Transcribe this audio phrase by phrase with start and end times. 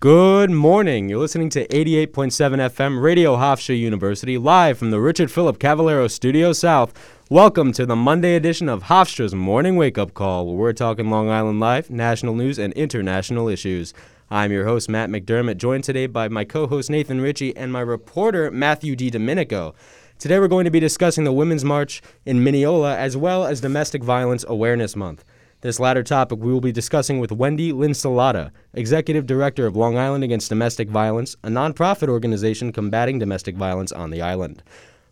[0.00, 1.08] Good morning.
[1.08, 6.52] You're listening to 88.7 FM Radio Hofstra University live from the Richard Philip Cavallero Studio
[6.52, 6.94] South.
[7.28, 11.28] Welcome to the Monday edition of Hofstra's Morning Wake Up Call, where we're talking Long
[11.30, 13.92] Island life, national news, and international issues.
[14.30, 17.80] I'm your host, Matt McDermott, joined today by my co host, Nathan Ritchie, and my
[17.80, 19.74] reporter, Matthew DiDomenico.
[20.20, 24.04] Today, we're going to be discussing the Women's March in Mineola as well as Domestic
[24.04, 25.24] Violence Awareness Month.
[25.60, 30.22] This latter topic we will be discussing with Wendy Linsalata, Executive Director of Long Island
[30.22, 34.62] Against Domestic Violence, a nonprofit organization combating domestic violence on the island.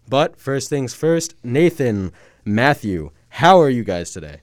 [0.09, 2.13] But first things first, Nathan,
[2.45, 4.41] Matthew, how are you guys today?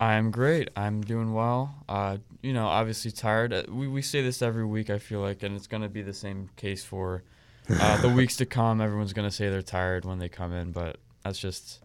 [0.00, 0.68] I'm great.
[0.74, 1.76] I'm doing well.
[1.88, 3.52] Uh, you know, obviously tired.
[3.52, 6.02] Uh, we, we say this every week, I feel like, and it's going to be
[6.02, 7.22] the same case for
[7.70, 8.80] uh, the weeks to come.
[8.80, 11.84] Everyone's going to say they're tired when they come in, but that's just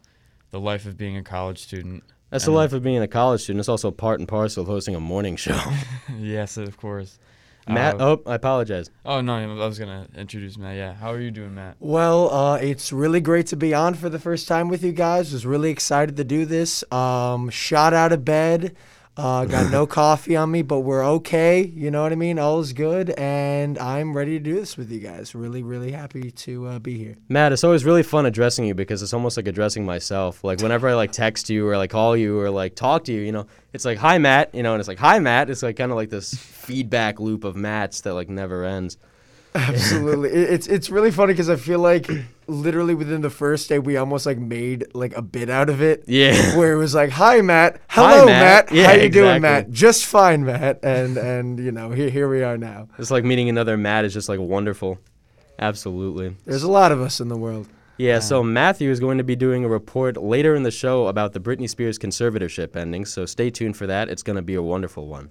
[0.49, 2.03] the life of being a college student.
[2.33, 3.59] That's the life of being a college student.
[3.61, 5.59] It's also part and parcel of hosting a morning show.
[6.19, 7.19] yes, of course.
[7.67, 8.89] Matt, Uh, oh, I apologize.
[9.05, 10.75] oh no, I was gonna introduce Matt.
[10.75, 11.77] Yeah, how are you doing, Matt?
[11.79, 15.31] Well, uh, it's really great to be on for the first time with you guys.
[15.31, 16.83] Was really excited to do this.
[16.91, 18.75] Um, shot out of bed.
[19.15, 21.63] Uh, got no coffee on me, but we're okay.
[21.63, 22.39] You know what I mean?
[22.39, 25.35] All is good, and I'm ready to do this with you guys.
[25.35, 27.17] Really, really happy to uh, be here.
[27.29, 30.43] Matt, it's always really fun addressing you because it's almost like addressing myself.
[30.43, 33.21] Like whenever I like text you or like call you or like talk to you,
[33.21, 35.49] you know, it's like hi Matt, you know, and it's like hi Matt.
[35.49, 38.97] It's like kind of like this feedback loop of Matts that like never ends.
[39.55, 42.09] Absolutely, It- it's it's really funny because I feel like
[42.47, 46.03] literally within the first day we almost like made like a bit out of it.
[46.07, 46.55] Yeah.
[46.57, 47.79] where it was like, "Hi, Matt.
[47.89, 48.71] Hi, Hello, Matt.
[48.71, 48.75] Matt.
[48.75, 49.41] Yeah, How you doing.
[49.41, 49.69] Matt?
[49.71, 52.87] Just fine, Matt." And and you know, here here we are now.
[52.97, 54.99] It's like meeting another Matt is just like wonderful.
[55.59, 56.35] Absolutely.
[56.45, 57.67] There's a lot of us in the world.
[57.97, 61.33] Yeah, so Matthew is going to be doing a report later in the show about
[61.33, 64.09] the Britney Spears conservatorship ending, so stay tuned for that.
[64.09, 65.29] It's going to be a wonderful one.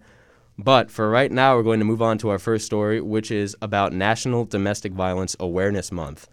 [0.58, 3.56] But for right now, we're going to move on to our first story, which is
[3.62, 6.28] about National Domestic Violence Awareness Month.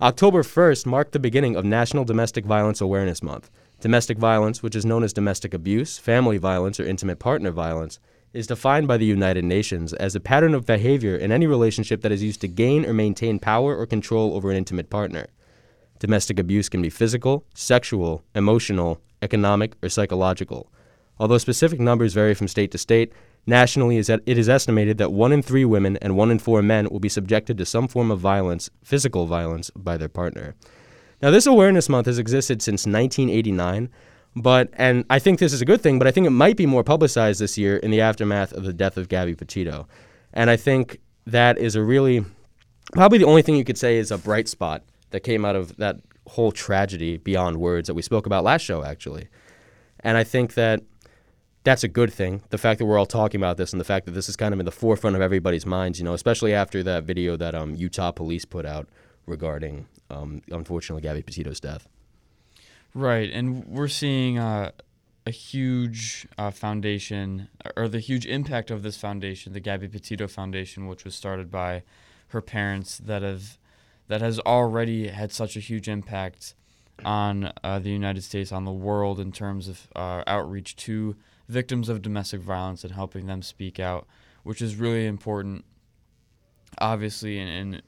[0.00, 3.50] October 1st marked the beginning of National Domestic Violence Awareness Month.
[3.80, 7.98] Domestic violence, which is known as domestic abuse, family violence, or intimate partner violence,
[8.32, 12.12] is defined by the United Nations as a pattern of behavior in any relationship that
[12.12, 15.26] is used to gain or maintain power or control over an intimate partner.
[15.98, 20.70] Domestic abuse can be physical, sexual, emotional, economic, or psychological.
[21.18, 23.12] Although specific numbers vary from state to state,
[23.46, 27.00] nationally it is estimated that one in three women and one in four men will
[27.00, 30.54] be subjected to some form of violence, physical violence, by their partner.
[31.20, 33.88] Now, this awareness month has existed since 1989,
[34.34, 36.66] but and I think this is a good thing, but I think it might be
[36.66, 39.86] more publicized this year in the aftermath of the death of Gabby Petito,
[40.32, 42.24] and I think that is a really
[42.92, 45.76] probably the only thing you could say is a bright spot that came out of
[45.76, 49.28] that whole tragedy beyond words that we spoke about last show, actually.
[50.00, 50.82] And I think that
[51.64, 52.42] that's a good thing.
[52.50, 54.52] The fact that we're all talking about this and the fact that this is kind
[54.52, 57.74] of in the forefront of everybody's minds, you know, especially after that video that um,
[57.74, 58.88] Utah police put out
[59.26, 61.88] regarding, um, unfortunately, Gabby Petito's death.
[62.94, 64.72] Right, and we're seeing uh,
[65.26, 70.88] a huge uh, foundation, or the huge impact of this foundation, the Gabby Petito Foundation,
[70.88, 71.84] which was started by
[72.28, 73.58] her parents, that have
[74.08, 76.54] that has already had such a huge impact
[77.04, 81.16] on uh, the United States, on the world, in terms of uh, outreach to
[81.52, 84.06] victims of domestic violence and helping them speak out,
[84.42, 85.64] which is really important,
[86.78, 87.82] obviously, in, in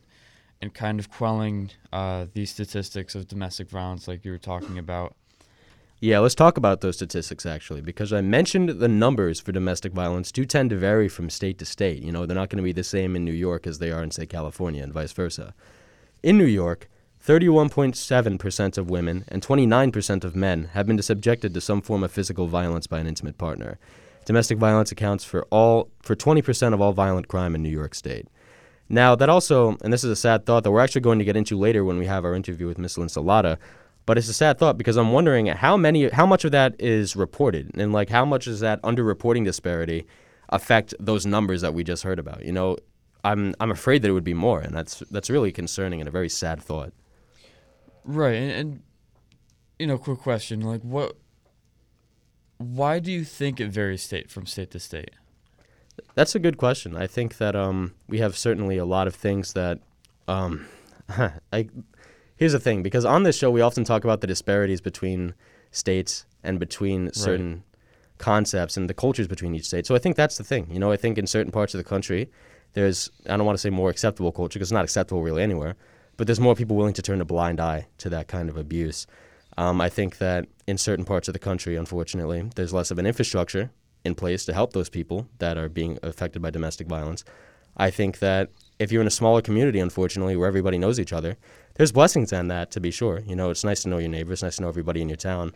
[0.62, 5.14] and kind of quelling uh, these statistics of domestic violence, like you were talking about.
[6.00, 10.32] Yeah, let's talk about those statistics actually, because I mentioned the numbers for domestic violence
[10.32, 12.02] do tend to vary from state to state.
[12.02, 14.02] You know, they're not going to be the same in New York as they are
[14.02, 15.54] in, say, California, and vice versa.
[16.22, 16.88] In New York,
[17.26, 22.48] 31.7% of women and 29% of men have been subjected to some form of physical
[22.48, 23.78] violence by an intimate partner.
[24.26, 28.28] Domestic violence accounts for all for 20% of all violent crime in New York State.
[28.90, 31.36] Now, that also, and this is a sad thought that we're actually going to get
[31.36, 33.56] into later when we have our interview with Miss Linsalata,
[34.04, 37.16] but it's a sad thought because I'm wondering how many, how much of that is
[37.16, 40.06] reported, and like how much does that underreporting disparity
[40.50, 42.44] affect those numbers that we just heard about?
[42.44, 42.76] You know,
[43.24, 46.12] I'm I'm afraid that it would be more, and that's that's really concerning and a
[46.12, 46.92] very sad thought.
[48.04, 48.82] Right, and, and
[49.78, 51.16] you know, quick question, like what?
[52.58, 55.10] Why do you think it varies state from state to state?
[56.14, 56.96] That's a good question.
[56.96, 59.80] I think that um, we have certainly a lot of things that,
[60.28, 60.66] um,
[61.52, 61.68] I,
[62.36, 65.34] here's the thing, because on this show we often talk about the disparities between
[65.70, 67.64] states and between certain
[68.18, 69.86] concepts and the cultures between each state.
[69.86, 70.68] So I think that's the thing.
[70.70, 72.30] You know, I think in certain parts of the country,
[72.74, 75.76] there's I don't want to say more acceptable culture because it's not acceptable really anywhere,
[76.16, 79.06] but there's more people willing to turn a blind eye to that kind of abuse.
[79.56, 83.06] Um, I think that in certain parts of the country, unfortunately, there's less of an
[83.06, 83.70] infrastructure
[84.04, 87.24] in place to help those people that are being affected by domestic violence.
[87.76, 91.36] I think that if you're in a smaller community, unfortunately, where everybody knows each other,
[91.74, 93.20] there's blessings in that to be sure.
[93.26, 95.52] You know, it's nice to know your neighbors, nice to know everybody in your town.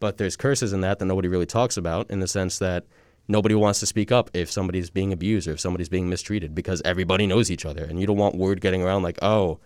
[0.00, 2.84] But there's curses in that that nobody really talks about in the sense that
[3.26, 6.80] nobody wants to speak up if somebody's being abused or if somebody's being mistreated because
[6.84, 7.84] everybody knows each other.
[7.84, 9.58] And you don't want word getting around like, oh,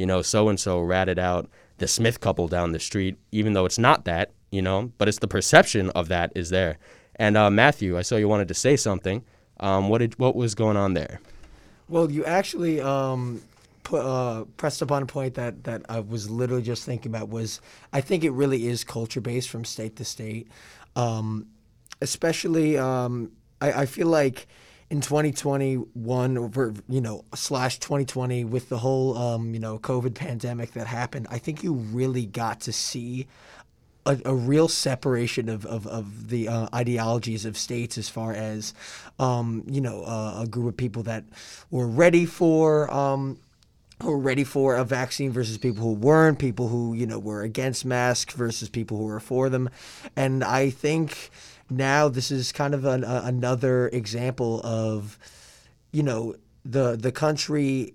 [0.00, 3.66] you know, so and so ratted out the Smith couple down the street, even though
[3.66, 6.78] it's not that, you know, but it's the perception of that is there.
[7.16, 9.22] And uh, Matthew, I saw you wanted to say something.
[9.60, 11.20] Um, what did what was going on there?
[11.86, 13.42] Well, you actually um,
[13.82, 17.60] put, uh, pressed upon a point that, that I was literally just thinking about was
[17.92, 20.48] I think it really is culture based from state to state.
[20.96, 21.46] Um,
[22.00, 24.48] especially, um, I, I feel like
[24.90, 30.72] in 2021 over you know slash 2020 with the whole um, you know COVID pandemic
[30.72, 33.26] that happened, I think you really got to see
[34.06, 38.72] a, a, real separation of, of, of the uh, ideologies of states as far as,
[39.18, 41.24] um, you know, uh, a group of people that
[41.70, 42.92] were ready for.
[42.92, 43.38] Um,
[44.02, 47.42] who were ready for a vaccine versus people who weren't, people who, you know, were
[47.42, 49.68] against masks versus people who were for them.
[50.16, 51.30] And I think
[51.70, 55.18] now this is kind of an, a, another example of,
[55.92, 56.34] you know,
[56.64, 57.94] the the country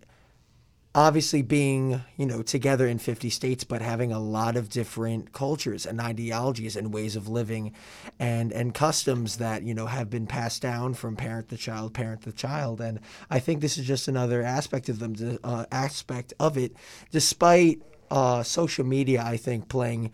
[0.96, 5.86] obviously being you know together in 50 states but having a lot of different cultures
[5.86, 7.74] and ideologies and ways of living
[8.18, 12.22] and and customs that you know have been passed down from parent to child parent
[12.22, 12.80] to child.
[12.80, 16.74] And i think this is just another aspect of them uh, aspect of it
[17.12, 20.12] despite uh, social media i think playing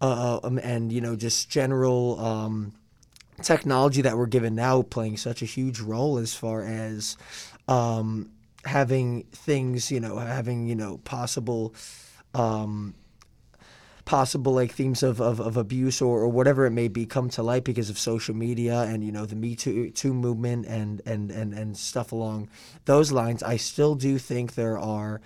[0.00, 2.72] uh, um, and you know just general um,
[3.42, 7.16] technology that we're given now playing such a huge role as far as
[7.68, 8.30] um,
[8.64, 11.74] having things, you know, having, you know, possible
[12.34, 12.94] um,
[14.06, 17.42] possible like themes of, of, of abuse or, or whatever it may be come to
[17.42, 21.30] light because of social media and you know the Me Too, too movement and, and,
[21.30, 22.48] and, and stuff along
[22.86, 25.20] those lines, I still do think there are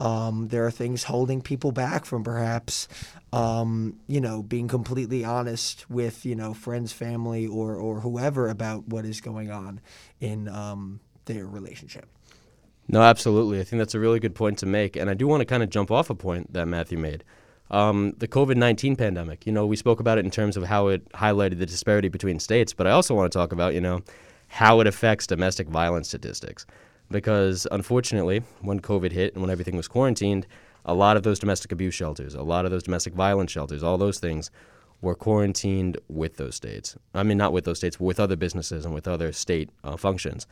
[0.00, 2.88] um, there are things holding people back from perhaps
[3.32, 8.88] um, you know being completely honest with you know friends, family, or or whoever about
[8.88, 9.80] what is going on
[10.20, 12.08] in um, their relationship.
[12.88, 13.60] No, absolutely.
[13.60, 14.96] I think that's a really good point to make.
[14.96, 17.24] And I do want to kind of jump off a point that Matthew made.
[17.70, 20.88] Um, the COVID 19 pandemic, you know, we spoke about it in terms of how
[20.88, 24.02] it highlighted the disparity between states, but I also want to talk about, you know,
[24.48, 26.66] how it affects domestic violence statistics.
[27.10, 30.46] Because unfortunately, when COVID hit and when everything was quarantined,
[30.84, 33.98] a lot of those domestic abuse shelters, a lot of those domestic violence shelters, all
[33.98, 34.50] those things
[35.00, 36.96] were quarantined with those states.
[37.14, 39.96] I mean, not with those states, but with other businesses and with other state uh,
[39.96, 40.46] functions.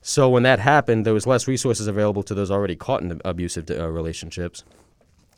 [0.00, 3.68] So when that happened, there was less resources available to those already caught in abusive
[3.70, 4.62] uh, relationships,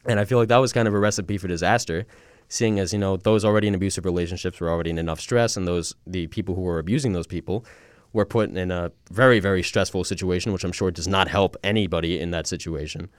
[0.09, 2.07] and I feel like that was kind of a recipe for disaster,
[2.49, 5.67] seeing as you know those already in abusive relationships were already in enough stress, and
[5.67, 7.65] those the people who were abusing those people
[8.13, 12.19] were put in a very very stressful situation, which I'm sure does not help anybody
[12.19, 13.11] in that situation.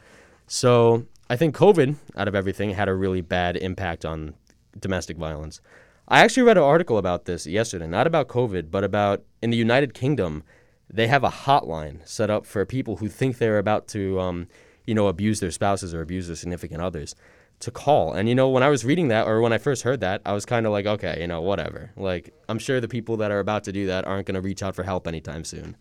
[0.47, 4.33] So I think COVID, out of everything, had a really bad impact on
[4.79, 5.61] domestic violence.
[6.07, 9.57] I actually read an article about this yesterday, not about COVID, but about in the
[9.57, 10.43] United Kingdom
[10.91, 14.47] they have a hotline set up for people who think they're about to, um,
[14.89, 17.15] you know, abuse their spouses or abuse their significant others
[17.59, 18.13] to call.
[18.13, 20.33] And, you know, when I was reading that or when I first heard that, I
[20.33, 21.91] was kind of like, okay, you know, whatever.
[21.95, 24.63] Like, I'm sure the people that are about to do that aren't going to reach
[24.63, 25.77] out for help anytime soon.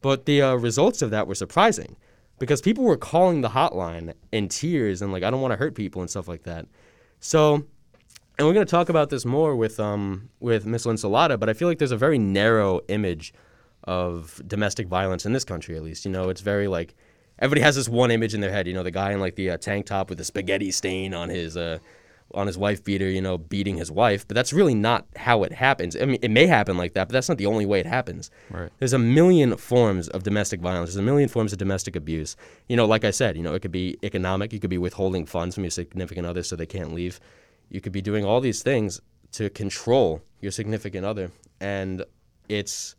[0.00, 1.96] But the uh, results of that were surprising
[2.40, 5.76] because people were calling the hotline in tears and, like, I don't want to hurt
[5.76, 6.66] people and stuff like that.
[7.20, 7.54] So,
[8.38, 11.52] and we're going to talk about this more with um with Miss Linsalata, but I
[11.52, 13.32] feel like there's a very narrow image
[13.84, 16.04] of domestic violence in this country, at least.
[16.04, 16.94] You know, it's very like
[17.38, 18.66] everybody has this one image in their head.
[18.66, 21.28] You know, the guy in like the uh, tank top with the spaghetti stain on
[21.28, 21.78] his uh,
[22.34, 23.08] on his wife beater.
[23.08, 24.26] You know, beating his wife.
[24.26, 25.96] But that's really not how it happens.
[25.96, 28.30] I mean, it may happen like that, but that's not the only way it happens.
[28.50, 28.70] Right.
[28.78, 30.90] There's a million forms of domestic violence.
[30.90, 32.36] There's a million forms of domestic abuse.
[32.68, 34.52] You know, like I said, you know, it could be economic.
[34.52, 37.20] You could be withholding funds from your significant other so they can't leave.
[37.70, 39.00] You could be doing all these things
[39.32, 41.30] to control your significant other,
[41.60, 42.04] and
[42.48, 42.94] it's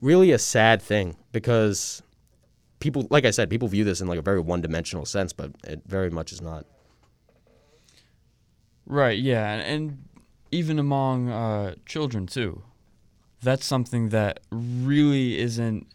[0.00, 2.02] really a sad thing because
[2.80, 5.82] people, like I said, people view this in like a very one-dimensional sense, but it
[5.86, 6.66] very much is not.
[8.86, 9.18] Right.
[9.18, 10.08] Yeah, and
[10.50, 12.62] even among uh, children too.
[13.42, 15.86] That's something that really isn't.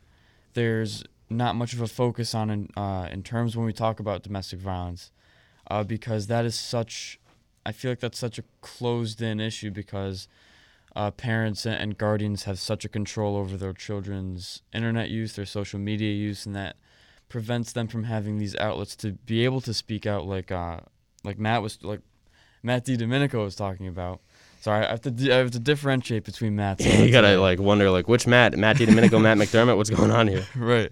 [0.54, 4.24] There's not much of a focus on in uh, in terms when we talk about
[4.24, 5.12] domestic violence,
[5.70, 7.20] uh, because that is such.
[7.66, 10.28] I feel like that's such a closed-in issue because
[10.96, 15.80] uh, parents and guardians have such a control over their children's internet use, their social
[15.80, 16.76] media use, and that
[17.30, 20.80] prevents them from having these outlets to be able to speak out like uh,
[21.24, 22.02] like Matt was like
[22.62, 24.22] Matt DiDomenico was talking about.
[24.62, 26.86] Sorry, I have to di- I have to differentiate between Matts.
[27.00, 30.46] you gotta like wonder like which Matt, Matt DiDomenico, Matt McDermott, what's going on here?
[30.56, 30.92] right.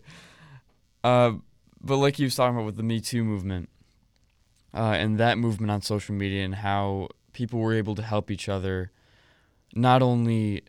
[1.04, 1.34] Uh,
[1.80, 3.70] but like you was talking about with the Me Too movement,
[4.74, 8.50] uh, and that movement on social media, and how people were able to help each
[8.50, 8.92] other,
[9.74, 10.64] not only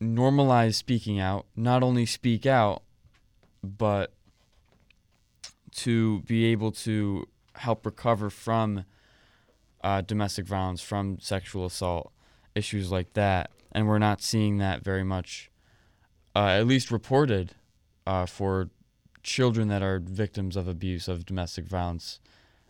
[0.00, 2.82] normalize speaking out, not only speak out,
[3.62, 4.12] but
[5.72, 8.84] to be able to help recover from
[9.82, 12.12] uh, domestic violence, from sexual assault,
[12.54, 13.50] issues like that.
[13.72, 15.50] And we're not seeing that very much,
[16.34, 17.52] uh, at least reported,
[18.06, 18.70] uh, for
[19.22, 22.20] children that are victims of abuse, of domestic violence,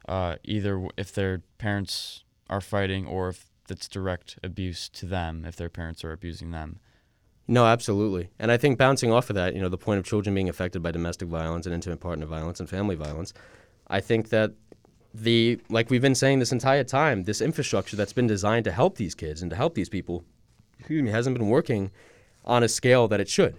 [0.09, 5.57] uh, either if their parents are fighting or if it's direct abuse to them, if
[5.57, 6.81] their parents are abusing them.
[7.49, 8.31] No, absolutely.
[8.39, 10.83] And I think bouncing off of that, you know, the point of children being affected
[10.83, 13.33] by domestic violence and intimate partner violence and family violence,
[13.89, 14.53] I think that
[15.13, 18.97] the like we've been saying this entire time, this infrastructure that's been designed to help
[18.97, 20.25] these kids and to help these people,
[20.79, 21.91] excuse me, hasn't been working
[22.45, 23.57] on a scale that it should.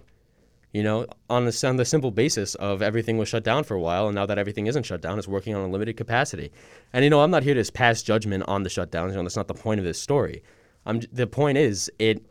[0.72, 3.80] You know, on the on the simple basis of everything was shut down for a
[3.80, 6.50] while, and now that everything isn't shut down, it's working on a limited capacity.
[6.94, 9.10] And you know, I'm not here to pass judgment on the shutdowns.
[9.10, 10.42] You know, that's not the point of this story.
[10.86, 12.24] I'm the point is it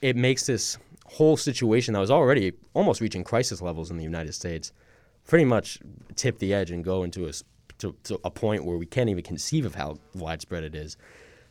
[0.00, 4.32] it makes this whole situation that was already almost reaching crisis levels in the United
[4.32, 4.72] States
[5.26, 5.78] pretty much
[6.16, 7.32] tip the edge and go into a
[7.78, 10.96] to, to a point where we can't even conceive of how widespread it is.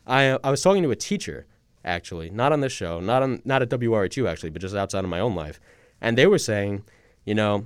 [0.06, 1.46] I I was talking to a teacher
[1.84, 5.10] actually, not on this show, not on not at WRHU actually, but just outside of
[5.10, 5.60] my own life,
[6.02, 6.84] and they were saying,
[7.24, 7.64] you know,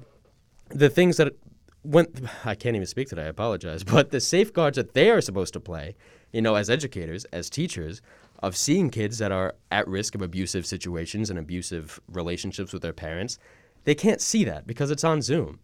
[0.69, 1.33] the things that
[1.83, 2.07] when
[2.45, 5.61] I can't even speak today, I apologize, but the safeguards that they are supposed to
[5.61, 5.97] play,
[6.33, 8.01] you know, as educators, as teachers,
[8.41, 12.93] of seeing kids that are at risk of abusive situations and abusive relationships with their
[12.93, 13.39] parents,
[13.85, 15.59] they can't see that because it's on Zoom.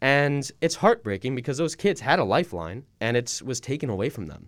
[0.00, 4.26] And it's heartbreaking because those kids had a lifeline and it was taken away from
[4.26, 4.46] them.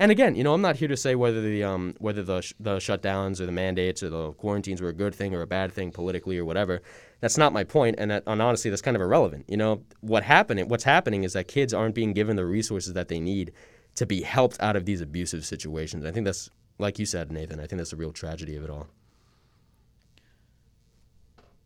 [0.00, 2.54] And again, you know, I'm not here to say whether the um, whether the sh-
[2.60, 5.72] the shutdowns or the mandates or the quarantines were a good thing or a bad
[5.72, 6.82] thing politically or whatever.
[7.20, 9.46] That's not my point, and, that, and honestly, that's kind of irrelevant.
[9.48, 10.68] You know, what happening?
[10.68, 13.52] What's happening is that kids aren't being given the resources that they need
[13.96, 16.04] to be helped out of these abusive situations.
[16.04, 16.48] I think that's,
[16.78, 17.58] like you said, Nathan.
[17.58, 18.86] I think that's the real tragedy of it all.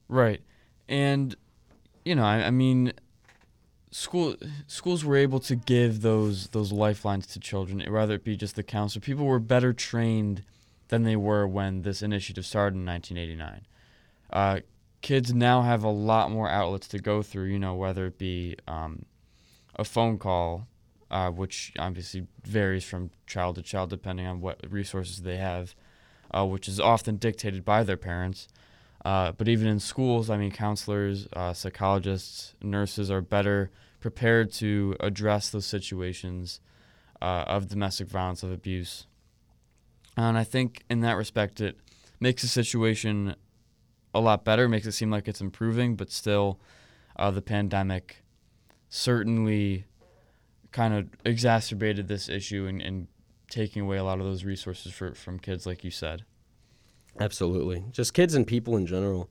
[0.09, 0.41] Right.
[0.89, 1.37] And
[2.05, 2.93] you know, I, I mean
[3.91, 8.57] school schools were able to give those those lifelines to children, rather it be just
[8.57, 9.01] the counselor.
[9.01, 10.43] People were better trained
[10.89, 13.67] than they were when this initiative started in 1989.
[14.33, 14.61] Uh,
[15.03, 18.57] kids now have a lot more outlets to go through, you know, whether it be
[18.67, 19.05] um,
[19.77, 20.69] a phone call,
[21.11, 25.75] uh, which obviously varies from child to child depending on what resources they have,
[26.31, 28.49] uh, which is often dictated by their parents.
[29.05, 34.97] Uh, but even in schools, I mean, counselors, uh, psychologists, nurses are better prepared to
[35.01, 36.61] address those situations
[37.21, 39.07] uh, of domestic violence, of abuse.
[40.17, 41.77] And I think in that respect, it
[42.21, 43.35] makes the situation
[44.15, 46.61] a lot better, makes it seem like it's improving, but still,
[47.17, 48.23] uh, the pandemic
[48.89, 49.85] certainly
[50.71, 53.07] kind of exacerbated this issue and, and
[53.49, 56.25] taking away a lot of those resources for, from kids, like you said.
[57.21, 57.85] Absolutely.
[57.91, 59.29] Just kids and people in general.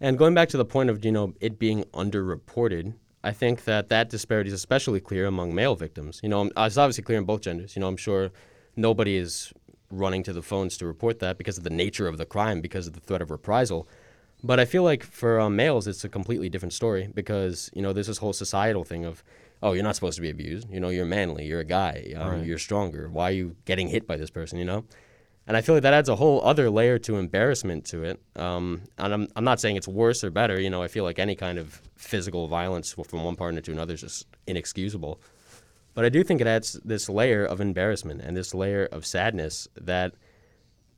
[0.00, 3.88] And going back to the point of, you know, it being underreported, I think that
[3.88, 6.20] that disparity is especially clear among male victims.
[6.22, 7.76] You know, it's obviously clear in both genders.
[7.76, 8.30] You know, I'm sure
[8.76, 9.52] nobody is
[9.90, 12.86] running to the phones to report that because of the nature of the crime, because
[12.86, 13.88] of the threat of reprisal.
[14.42, 17.92] But I feel like for um, males, it's a completely different story because, you know,
[17.92, 19.24] there's this whole societal thing of,
[19.62, 20.70] oh, you're not supposed to be abused.
[20.70, 22.44] You know, you're manly, you're a guy, um, Right.
[22.46, 23.08] you're stronger.
[23.08, 24.84] Why are you getting hit by this person, you know?
[25.48, 28.20] And I feel like that adds a whole other layer to embarrassment to it.
[28.36, 30.60] Um, and I'm, I'm not saying it's worse or better.
[30.60, 33.94] You know, I feel like any kind of physical violence from one partner to another
[33.94, 35.20] is just inexcusable.
[35.94, 39.66] But I do think it adds this layer of embarrassment and this layer of sadness
[39.80, 40.14] that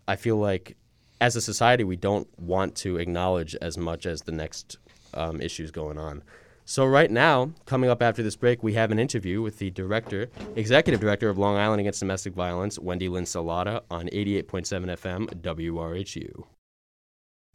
[0.09, 0.77] I feel like
[1.21, 4.79] as a society we don't want to acknowledge as much as the next
[5.15, 6.23] um, issues going on.
[6.65, 10.31] So right now, coming up after this break, we have an interview with the director,
[10.55, 16.45] executive director of Long Island Against Domestic Violence, Wendy Linsalata, on 88.7 FM WRHU.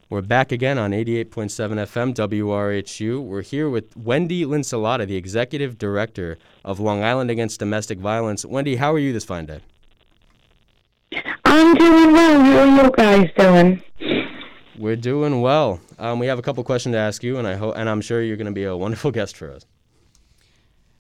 [0.10, 3.24] We're back again on 88.7 FM WRHU.
[3.24, 8.46] We're here with Wendy Linsalata, the executive director of Long Island Against Domestic Violence.
[8.46, 9.62] Wendy, how are you this fine day?
[11.58, 12.44] I'm doing well.
[12.44, 13.82] How are you guys doing?
[14.78, 15.80] We're doing well.
[15.98, 18.22] Um, we have a couple questions to ask you, and I hope, and I'm sure
[18.22, 19.66] you're going to be a wonderful guest for us.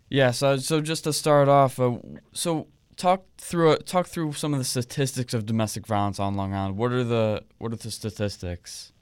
[0.08, 1.98] Yeah, so so just to start off, uh,
[2.32, 6.54] so talk through uh, talk through some of the statistics of domestic violence on Long
[6.54, 6.78] Island.
[6.78, 8.94] What are the what are the statistics?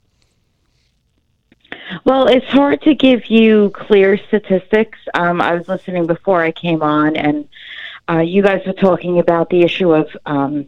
[2.03, 4.97] Well, it's hard to give you clear statistics.
[5.13, 7.47] Um, I was listening before I came on, and
[8.09, 10.67] uh, you guys were talking about the issue of um,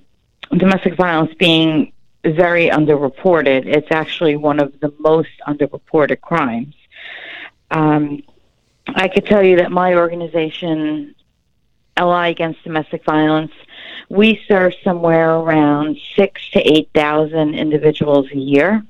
[0.52, 1.92] domestic violence being
[2.24, 3.66] very underreported.
[3.66, 6.76] It's actually one of the most underreported crimes.
[7.72, 8.24] Um,
[8.88, 11.16] I could tell you that my organization,
[12.00, 13.52] LI Against Domestic Violence,
[14.10, 18.86] we serve somewhere around six to eight thousand individuals a year.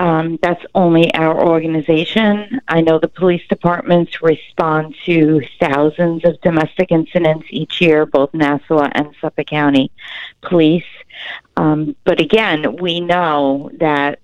[0.00, 2.62] Um, that's only our organization.
[2.66, 8.88] I know the police departments respond to thousands of domestic incidents each year, both Nassau
[8.92, 9.92] and Suffolk County
[10.40, 10.90] police.
[11.58, 14.20] Um, but again, we know that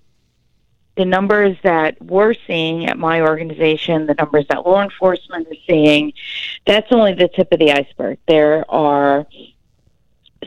[0.97, 6.15] the numbers that we're seeing at my organization, the numbers that law enforcement is seeing,
[6.65, 8.19] that's only the tip of the iceberg.
[8.27, 9.27] There are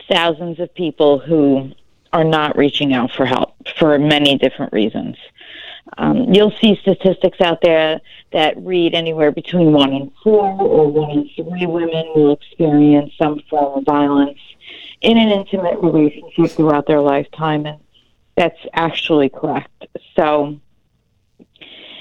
[0.08, 1.70] thousands of people who
[2.12, 5.16] are not reaching out for help for many different reasons.
[5.98, 8.00] Um, you'll see statistics out there
[8.32, 13.40] that read anywhere between one in four or one in three women will experience some
[13.50, 14.38] form of violence
[15.00, 17.80] in an intimate relationship throughout their lifetime, and
[18.36, 19.86] that's actually correct.
[20.14, 20.58] So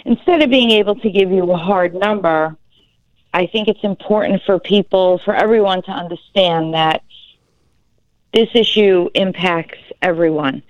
[0.05, 2.57] instead of being able to give you a hard number,
[3.33, 7.03] I think it's important for people, for everyone to understand that
[8.33, 10.63] this issue impacts everyone.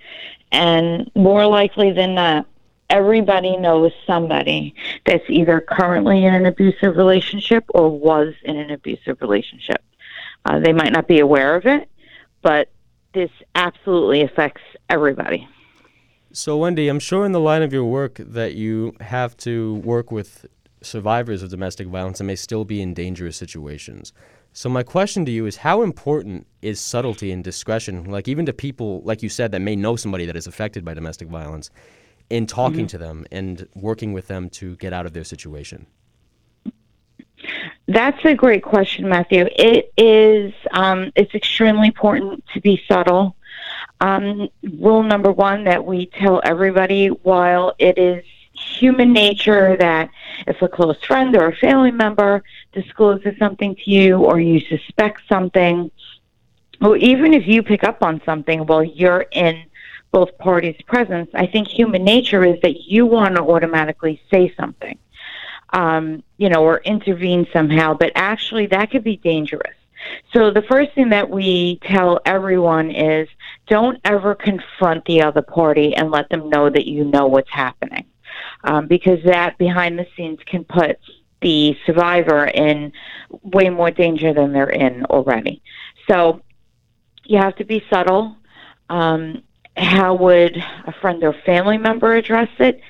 [0.52, 2.46] And more likely than not,
[2.88, 4.74] everybody knows somebody
[5.06, 9.82] that's either currently in an abusive relationship or was in an abusive relationship.
[10.44, 11.88] Uh, they might not be aware of it,
[12.42, 12.68] but
[13.12, 15.46] this absolutely affects everybody.
[16.32, 20.10] So, Wendy, I'm sure in the line of your work that you have to work
[20.10, 20.46] with
[20.82, 24.12] survivors of domestic violence and may still be in dangerous situations.
[24.52, 28.52] So my question to you is how important is subtlety and discretion, like even to
[28.52, 31.70] people like you said that may know somebody that is affected by domestic violence,
[32.30, 32.86] in talking mm-hmm.
[32.86, 35.86] to them and working with them to get out of their situation?
[37.88, 39.48] That's a great question, Matthew.
[39.50, 40.54] It is.
[40.70, 43.36] Um, it's extremely important to be subtle.
[44.00, 48.24] Um, rule number one that we tell everybody, while it is
[48.60, 50.10] human nature that
[50.46, 55.22] if a close friend or a family member discloses something to you or you suspect
[55.28, 55.90] something,
[56.80, 59.64] or even if you pick up on something while you're in
[60.12, 64.98] both parties' presence, I think human nature is that you want to automatically say something,
[65.72, 69.74] um, you know, or intervene somehow, but actually that could be dangerous.
[70.32, 73.28] So the first thing that we tell everyone is
[73.66, 78.06] don't ever confront the other party and let them know that you know what's happening
[78.64, 80.98] um, because that behind the scenes can put
[81.42, 82.92] the survivor in
[83.42, 85.62] way more danger than they're in already.
[86.08, 86.42] So
[87.24, 88.36] you have to be subtle.
[88.88, 89.42] Um,
[89.76, 92.80] how would a friend or family member address it?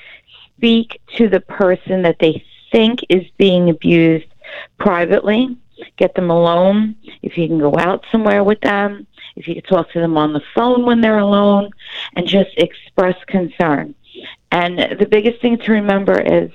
[0.57, 4.27] Speak to the person that they think is being abused
[4.79, 5.57] privately.
[5.97, 6.97] Get them alone.
[7.23, 9.07] If you can go out somewhere with them,
[9.37, 11.71] if you can talk to them on the phone when they're alone,
[12.17, 13.95] and just express concern.
[14.53, 16.51] And the biggest thing to remember is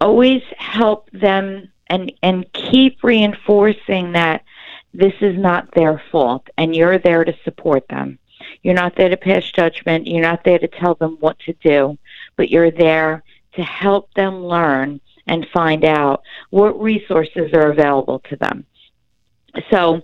[0.00, 4.44] always help them and and keep reinforcing that
[4.94, 8.18] this is not their fault and you're there to support them.
[8.62, 11.98] You're not there to pass judgment, you're not there to tell them what to do,
[12.36, 13.22] but you're there
[13.54, 18.64] to help them learn and find out what resources are available to them.
[19.70, 20.02] So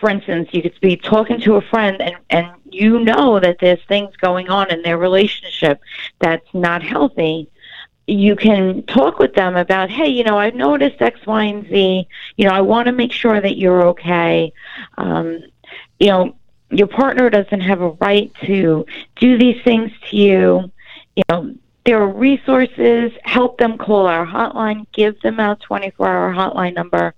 [0.00, 3.82] for instance, you could be talking to a friend and, and you know that there's
[3.86, 5.80] things going on in their relationship
[6.18, 7.50] that's not healthy.
[8.06, 12.06] You can talk with them about, hey, you know, I've noticed X, Y, and Z.
[12.36, 14.52] You know, I want to make sure that you're okay.
[14.98, 15.40] Um,
[15.98, 16.36] you know,
[16.70, 18.84] your partner doesn't have a right to
[19.16, 20.72] do these things to you.
[21.16, 23.12] You know, there are resources.
[23.22, 24.86] Help them call our hotline.
[24.92, 27.14] Give them our 24 hour hotline number.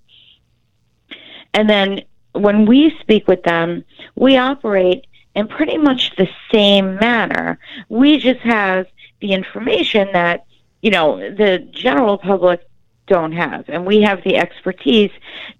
[1.54, 2.02] And then
[2.36, 7.58] when we speak with them, we operate in pretty much the same manner.
[7.88, 8.86] We just have
[9.20, 10.46] the information that,
[10.82, 12.66] you know, the general public
[13.06, 13.68] don't have.
[13.68, 15.10] And we have the expertise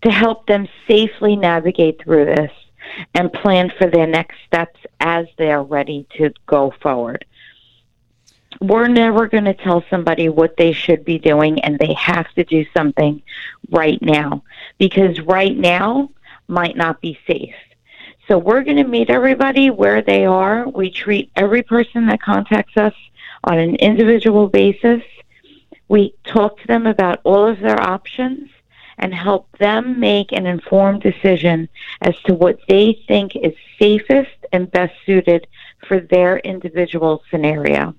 [0.03, 2.53] to help them safely navigate through this
[3.15, 7.25] and plan for their next steps as they're ready to go forward.
[8.61, 12.45] We're never going to tell somebody what they should be doing, and they have to
[12.45, 13.23] do something
[13.71, 14.43] right now.
[14.79, 16.11] Because right now,
[16.49, 17.55] might not be safe.
[18.29, 20.69] So we're going to meet everybody where they are.
[20.69, 22.95] We treat every person that contacts us
[23.45, 25.03] on an individual basis.
[25.89, 28.51] We talk to them about all of their options
[28.99, 31.69] and help them make an informed decision
[32.01, 35.47] as to what they think is safest and best suited
[35.87, 37.95] for their individual scenario.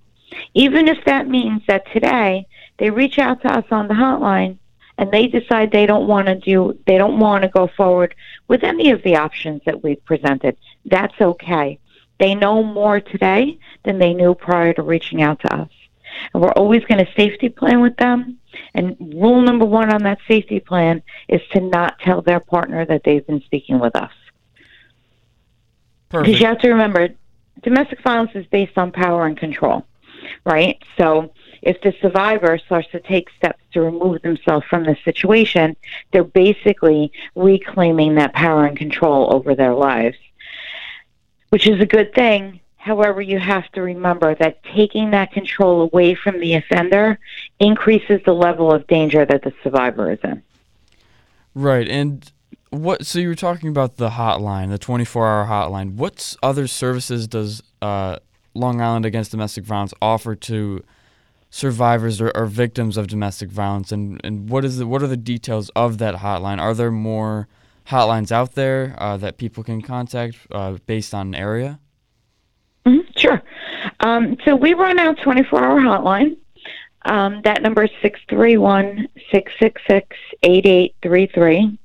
[0.53, 2.47] Even if that means that today
[2.79, 4.57] they reach out to us on the hotline
[4.97, 8.15] and they decide they don't want to do they don't want to go forward
[8.47, 11.79] with any of the options that we've presented that's okay
[12.19, 15.69] They know more today than they knew prior to reaching out to us.
[16.33, 18.39] And we're always going to safety plan with them.
[18.73, 23.03] And rule number one on that safety plan is to not tell their partner that
[23.03, 24.11] they've been speaking with us.
[26.09, 27.09] Because you have to remember,
[27.61, 29.85] domestic violence is based on power and control,
[30.45, 30.81] right?
[30.97, 35.75] So if the survivor starts to take steps to remove themselves from the situation,
[36.11, 40.17] they're basically reclaiming that power and control over their lives,
[41.49, 42.59] which is a good thing.
[42.77, 47.19] However, you have to remember that taking that control away from the offender
[47.59, 50.41] increases the level of danger that the survivor is in.
[51.53, 51.89] Right.
[51.89, 52.31] And
[52.69, 53.05] what?
[53.05, 55.95] So you were talking about the hotline, the 24-hour hotline.
[55.95, 58.19] What other services does uh,
[58.53, 60.83] Long Island Against Domestic Violence offer to
[61.49, 63.91] survivors or, or victims of domestic violence?
[63.91, 66.59] And, and what is the, what are the details of that hotline?
[66.59, 67.47] Are there more
[67.87, 71.79] hotlines out there uh, that people can contact uh, based on area?
[72.85, 73.41] Mhm, Sure.
[73.99, 76.37] Um, so we run our 24 hour hotline.
[77.05, 81.79] Um, that number is 631 666 8833.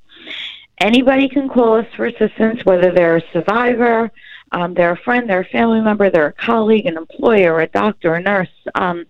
[0.80, 4.10] Anybody can call us for assistance, whether they're a survivor,
[4.50, 8.14] um, they're a friend, they're a family member, they're a colleague, an employer, a doctor,
[8.14, 9.04] a nurse, um,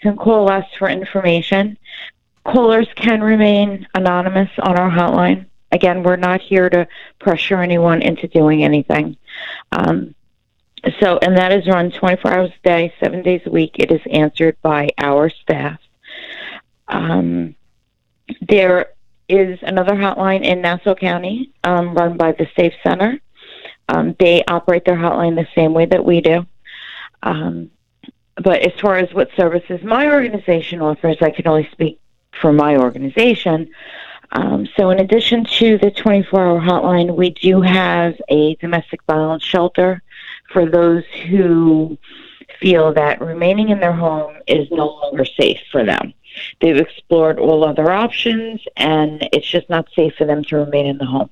[0.00, 1.78] can call us for information.
[2.44, 5.46] Callers can remain anonymous on our hotline.
[5.70, 9.16] Again, we're not here to pressure anyone into doing anything.
[9.72, 10.14] Um,
[11.00, 13.76] so, and that is run 24 hours a day, seven days a week.
[13.78, 15.78] It is answered by our staff.
[16.86, 17.54] Um,
[18.48, 18.90] there
[19.28, 23.20] is another hotline in Nassau County um, run by the Safe Center.
[23.88, 26.46] Um, they operate their hotline the same way that we do.
[27.22, 27.70] Um,
[28.42, 32.00] but as far as what services my organization offers, I can only speak
[32.40, 33.70] for my organization.
[34.32, 39.42] Um, so, in addition to the 24 hour hotline, we do have a domestic violence
[39.42, 40.02] shelter
[40.52, 41.98] for those who
[42.60, 46.12] feel that remaining in their home is no longer safe for them.
[46.60, 50.98] They've explored all other options, and it's just not safe for them to remain in
[50.98, 51.30] the home.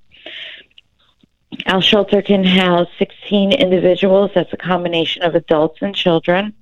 [1.67, 4.31] Our shelter can house 16 individuals.
[4.35, 6.55] That's a combination of adults and children.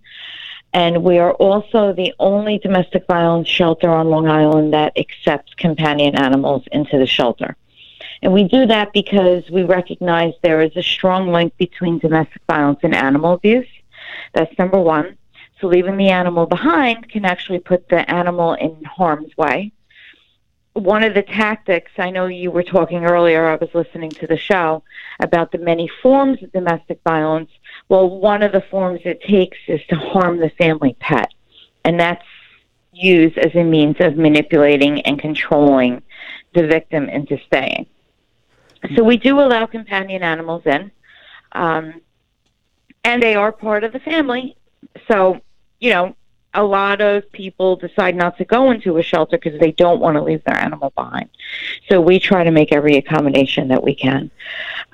[0.75, 6.17] And we are also the only domestic violence shelter on Long Island that accepts companion
[6.17, 7.57] animals into the shelter.
[8.23, 12.81] And we do that because we recognize there is a strong link between domestic violence
[12.83, 13.69] and animal abuse.
[14.33, 15.17] That's number one.
[15.61, 19.71] So leaving the animal behind can actually put the animal in harm's way.
[20.73, 24.37] One of the tactics, I know you were talking earlier, I was listening to the
[24.37, 24.83] show
[25.21, 27.51] about the many forms of domestic violence.
[27.89, 31.33] Well, one of the forms it takes is to harm the family pet.
[31.85, 32.25] And that's
[32.93, 36.03] used as a means of manipulating and controlling
[36.55, 37.87] the victim into staying.
[38.97, 40.91] So we do allow companion animals in,
[41.53, 42.01] um,
[43.03, 44.57] and they are part of the family.
[45.11, 45.41] So,
[45.81, 46.17] you know,
[46.55, 50.17] a lot of people decide not to go into a shelter because they don't want
[50.17, 51.29] to leave their animal behind.
[51.89, 54.31] So we try to make every accommodation that we can.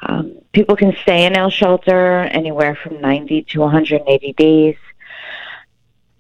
[0.03, 4.77] Um, people can stay in our shelter anywhere from 90 to 180 days.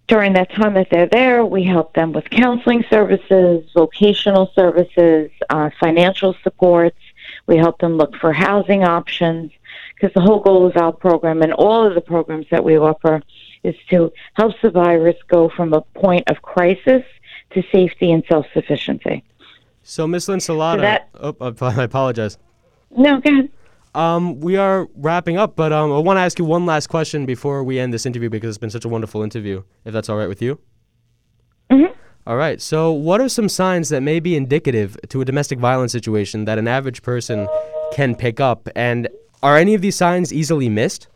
[0.06, 5.70] During that time that they're there, we help them with counseling services, vocational services, uh,
[5.78, 6.98] financial supports.
[7.46, 9.52] We help them look for housing options
[9.94, 13.22] because the whole goal of our program and all of the programs that we offer
[13.62, 17.02] is to help survivors go from a point of crisis
[17.52, 19.22] to safety and self sufficiency.
[19.82, 22.38] So, Miss Linsalata, that- oh, I apologize.
[22.96, 23.48] No, go ahead.
[23.94, 27.26] Um, we are wrapping up, but um, I want to ask you one last question
[27.26, 29.62] before we end this interview because it's been such a wonderful interview.
[29.84, 30.60] If that's all right with you.
[31.70, 31.92] Mhm.
[32.26, 32.60] All right.
[32.60, 36.56] So, what are some signs that may be indicative to a domestic violence situation that
[36.58, 37.48] an average person
[37.92, 39.08] can pick up, and
[39.42, 41.08] are any of these signs easily missed?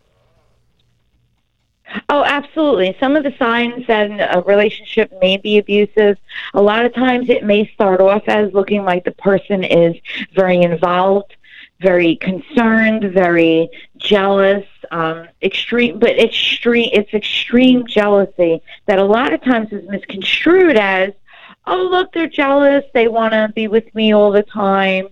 [2.08, 2.96] Oh, absolutely.
[2.98, 6.18] Some of the signs that a relationship may be abusive,
[6.52, 9.96] a lot of times it may start off as looking like the person is
[10.34, 11.36] very involved,
[11.80, 19.42] very concerned, very jealous, um, extreme, but extreme, it's extreme jealousy that a lot of
[19.42, 21.12] times is misconstrued as,
[21.66, 22.84] oh, look, they're jealous.
[22.92, 25.08] They want to be with me all the time.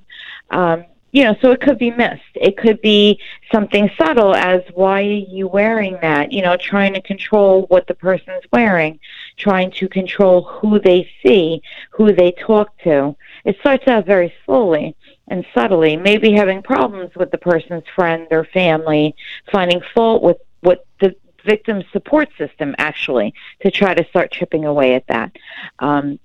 [0.51, 2.23] Um, you know, so it could be missed.
[2.35, 3.21] It could be
[3.53, 6.33] something subtle as why are you wearing that?
[6.33, 8.99] You know, trying to control what the person's wearing,
[9.37, 13.15] trying to control who they see, who they talk to.
[13.45, 14.97] It starts out very slowly
[15.29, 19.15] and subtly, maybe having problems with the person's friend or family,
[19.53, 24.95] finding fault with what the victim's support system actually to try to start chipping away
[24.95, 25.37] at that.
[25.79, 26.19] Um,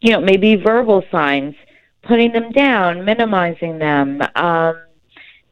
[0.00, 1.54] you know, maybe verbal signs
[2.02, 4.80] putting them down, minimizing them, um,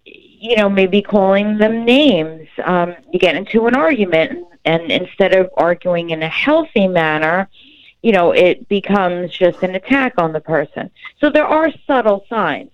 [0.05, 5.51] you know, maybe calling them names, um, you get into an argument, and instead of
[5.57, 7.49] arguing in a healthy manner,
[8.03, 10.91] you know, it becomes just an attack on the person.
[11.21, 12.71] So there are subtle signs.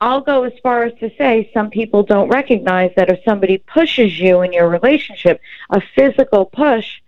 [0.00, 4.18] I'll go as far as to say some people don't recognize that if somebody pushes
[4.18, 7.00] you in your relationship, a physical push,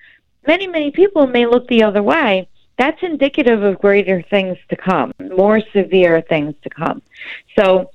[0.46, 2.48] many, many people may look the other way.
[2.78, 7.02] That's indicative of greater things to come, more severe things to come.
[7.58, 7.90] So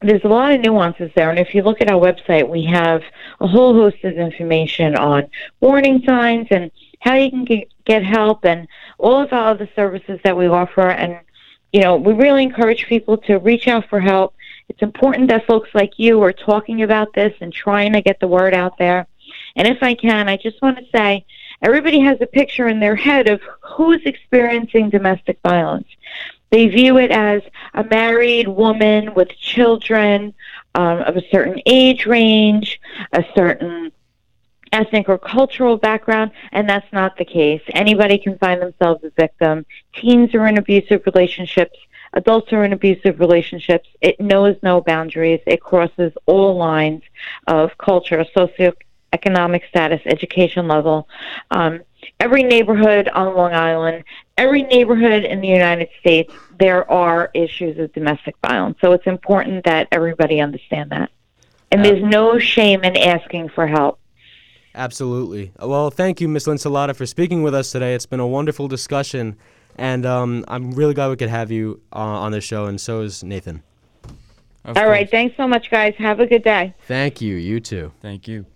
[0.00, 1.30] there's a lot of nuances there.
[1.30, 3.02] And if you look at our website, we have
[3.40, 5.28] a whole host of information on
[5.60, 8.68] warning signs and how you can get, help and
[8.98, 10.90] all of our other services that we offer.
[10.90, 11.18] And,
[11.72, 14.34] you know, we really encourage people to reach out for help.
[14.68, 18.28] It's important that folks like you are talking about this and trying to get the
[18.28, 19.06] word out there.
[19.56, 21.24] And if I can, I just want to say
[21.62, 25.88] everybody has a picture in their head of who's experiencing domestic violence.
[26.50, 27.42] They view it as
[27.74, 30.34] a married woman with children
[30.74, 32.80] um, of a certain age range,
[33.12, 33.92] a certain
[34.72, 37.62] ethnic or cultural background, and that's not the case.
[37.74, 39.66] Anybody can find themselves a victim.
[39.94, 41.78] Teens are in abusive relationships.
[42.14, 43.88] Adults are in abusive relationships.
[44.00, 45.40] It knows no boundaries.
[45.46, 47.02] It crosses all lines
[47.46, 48.24] of culture,
[49.12, 51.08] socioeconomic status, education level.
[51.50, 51.80] Um,
[52.20, 54.04] every neighborhood on Long Island,
[54.36, 58.78] every neighborhood in the United States, there are issues of domestic violence.
[58.80, 61.10] So it's important that everybody understand that.
[61.70, 64.00] And there's no shame in asking for help.
[64.74, 65.52] Absolutely.
[65.60, 66.46] Well, thank you, Ms.
[66.46, 67.94] Linsalata, for speaking with us today.
[67.94, 69.36] It's been a wonderful discussion,
[69.76, 73.00] and um, I'm really glad we could have you uh, on the show, and so
[73.00, 73.62] is Nathan.
[74.64, 74.88] Of All course.
[74.88, 75.10] right.
[75.10, 75.94] Thanks so much, guys.
[75.98, 76.74] Have a good day.
[76.86, 77.36] Thank you.
[77.36, 77.92] You too.
[78.00, 78.46] Thank you.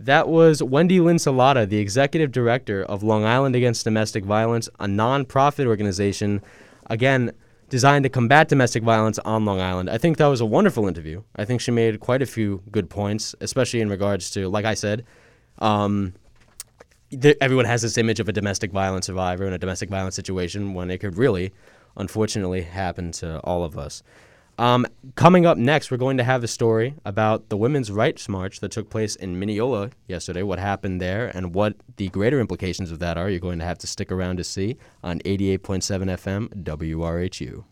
[0.00, 5.66] That was Wendy Linsalata, the executive director of Long Island Against Domestic Violence, a nonprofit
[5.66, 6.40] organization,
[6.86, 7.32] again,
[7.68, 9.90] designed to combat domestic violence on Long Island.
[9.90, 11.22] I think that was a wonderful interview.
[11.34, 14.74] I think she made quite a few good points, especially in regards to, like I
[14.74, 15.04] said,
[15.58, 16.14] um,
[17.40, 20.92] everyone has this image of a domestic violence survivor in a domestic violence situation when
[20.92, 21.52] it could really,
[21.96, 24.04] unfortunately, happen to all of us.
[24.58, 28.58] Um, coming up next, we're going to have a story about the Women's Rights March
[28.58, 32.98] that took place in Mineola yesterday, what happened there, and what the greater implications of
[32.98, 33.30] that are.
[33.30, 37.64] You're going to have to stick around to see on 88.7 FM WRHU.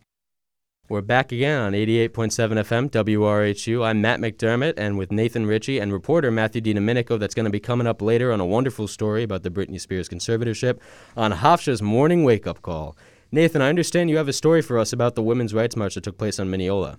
[0.88, 3.84] We're back again on 88.7 FM WRHU.
[3.84, 7.58] I'm Matt McDermott, and with Nathan Ritchie and reporter Matthew DiDomenico, that's going to be
[7.58, 10.78] coming up later on a wonderful story about the Britney Spears conservatorship
[11.16, 12.96] on Hofstra's Morning Wake Up Call.
[13.36, 16.04] Nathan, I understand you have a story for us about the Women's Rights March that
[16.04, 16.98] took place on Mineola.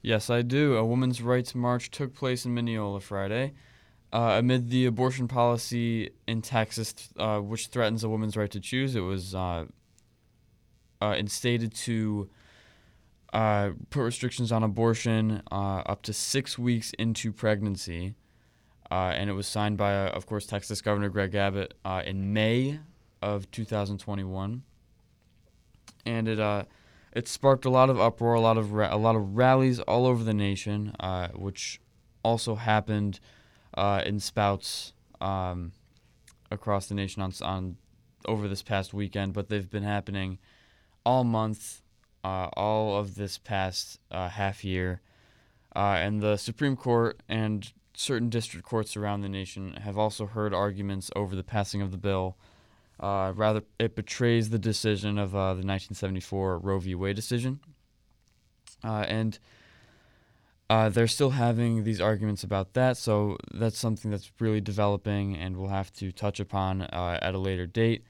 [0.00, 0.74] Yes, I do.
[0.74, 3.52] A women's rights march took place in Mineola Friday.
[4.10, 8.96] Uh, amid the abortion policy in Texas, uh, which threatens a woman's right to choose,
[8.96, 9.66] it was uh,
[11.02, 12.30] uh instated to
[13.34, 18.14] uh, put restrictions on abortion uh, up to six weeks into pregnancy.
[18.90, 21.74] and it was signed by, of course, Texas Governor Greg Abbott
[22.06, 22.80] in May
[23.20, 24.62] of 2021
[26.06, 26.64] and it uh,
[27.12, 30.06] it sparked a lot of uproar, a lot of ra- a lot of rallies all
[30.06, 31.80] over the nation, uh, which
[32.22, 33.20] also happened
[33.74, 35.72] uh, in spouts um,
[36.50, 37.76] across the nation on on
[38.26, 39.32] over this past weekend.
[39.32, 40.38] But they've been happening
[41.04, 41.82] all month,
[42.24, 45.00] uh, all of this past uh, half year,
[45.74, 50.52] uh, and the Supreme Court and certain district courts around the nation have also heard
[50.52, 52.36] arguments over the passing of the bill.
[52.98, 56.94] Uh, rather, it betrays the decision of uh, the 1974 Roe v.
[56.94, 57.60] Wade decision.
[58.82, 59.38] Uh, and
[60.70, 65.56] uh, they're still having these arguments about that, so that's something that's really developing and
[65.56, 68.04] we'll have to touch upon uh, at a later date.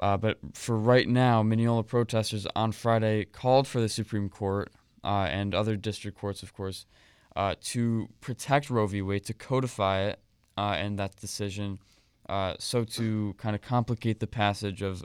[0.00, 4.70] Uh, but for right now, Mineola protesters on Friday called for the Supreme Court
[5.02, 6.84] and other district courts, of course,
[7.62, 9.02] to protect Roe v.
[9.02, 10.20] Wade, to codify it
[10.56, 11.78] and that decision
[12.28, 15.04] uh, so to kind of complicate the passage of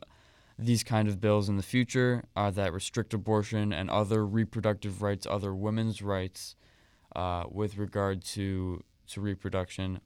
[0.58, 5.26] these kind of bills in the future uh, that restrict abortion and other reproductive rights,
[5.30, 6.56] other women's rights
[7.16, 10.00] uh, with regard to to reproduction.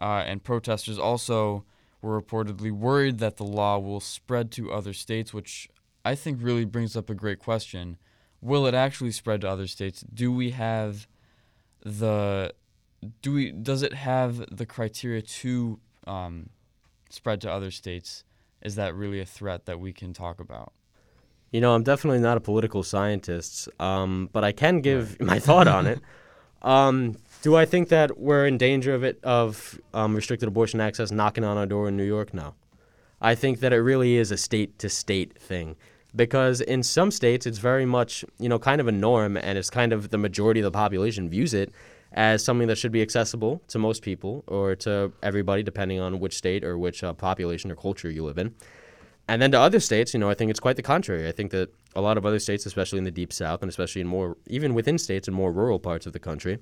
[0.00, 1.64] Uh, and protesters also
[2.00, 5.68] were reportedly worried that the law will spread to other states, which
[6.04, 7.98] I think really brings up a great question.
[8.40, 10.02] Will it actually spread to other states?
[10.14, 11.06] Do we have
[11.84, 12.54] the
[13.22, 16.50] do we does it have the criteria to um,
[17.08, 18.24] spread to other states,
[18.62, 20.72] is that really a threat that we can talk about?
[21.50, 25.68] You know, I'm definitely not a political scientist, um, but I can give my thought
[25.68, 26.00] on it.
[26.62, 31.10] Um, do I think that we're in danger of it of um, restricted abortion access
[31.10, 32.34] knocking on our door in New York?
[32.34, 32.52] No.
[33.18, 35.76] I think that it really is a state to state thing
[36.14, 39.70] because in some states it's very much you know kind of a norm and it's
[39.70, 41.72] kind of the majority of the population views it
[42.12, 46.36] as something that should be accessible to most people or to everybody, depending on which
[46.36, 48.54] state or which uh, population or culture you live in.
[49.28, 51.28] And then to other states, you know, I think it's quite the contrary.
[51.28, 54.00] I think that a lot of other states, especially in the deep south and especially
[54.00, 56.58] in more, even within states in more rural parts of the country,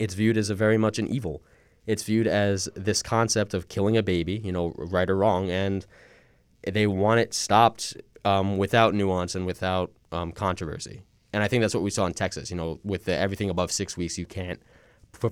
[0.00, 1.42] it's viewed as a very much an evil.
[1.86, 5.86] It's viewed as this concept of killing a baby, you know, right or wrong, and
[6.66, 11.02] they want it stopped um, without nuance and without um, controversy.
[11.34, 12.48] And I think that's what we saw in Texas.
[12.50, 14.60] You know, with the, everything above six weeks, you can't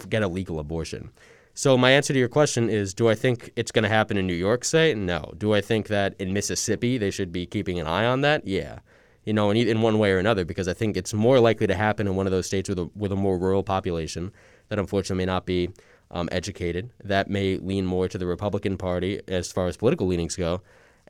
[0.08, 1.10] get a legal abortion.
[1.54, 4.26] So my answer to your question is: Do I think it's going to happen in
[4.26, 4.64] New York?
[4.64, 5.32] Say no.
[5.38, 8.46] Do I think that in Mississippi they should be keeping an eye on that?
[8.46, 8.80] Yeah,
[9.24, 11.74] you know, in, in one way or another, because I think it's more likely to
[11.74, 14.32] happen in one of those states with a with a more rural population
[14.68, 15.70] that unfortunately may not be
[16.10, 20.34] um, educated, that may lean more to the Republican Party as far as political leanings
[20.34, 20.62] go,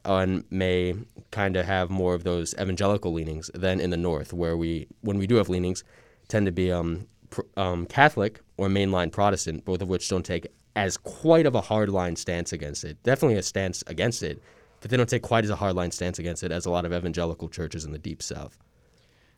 [0.04, 0.94] and may
[1.30, 5.18] kind of have more of those evangelical leanings than in the North, where we, when
[5.18, 5.84] we do have leanings,
[6.28, 10.46] tend to be um, pr- um, Catholic or mainline Protestant, both of which don't take
[10.74, 13.02] as quite of a hardline stance against it.
[13.02, 14.42] Definitely a stance against it,
[14.80, 16.92] but they don't take quite as a hardline stance against it as a lot of
[16.92, 18.58] evangelical churches in the deep south.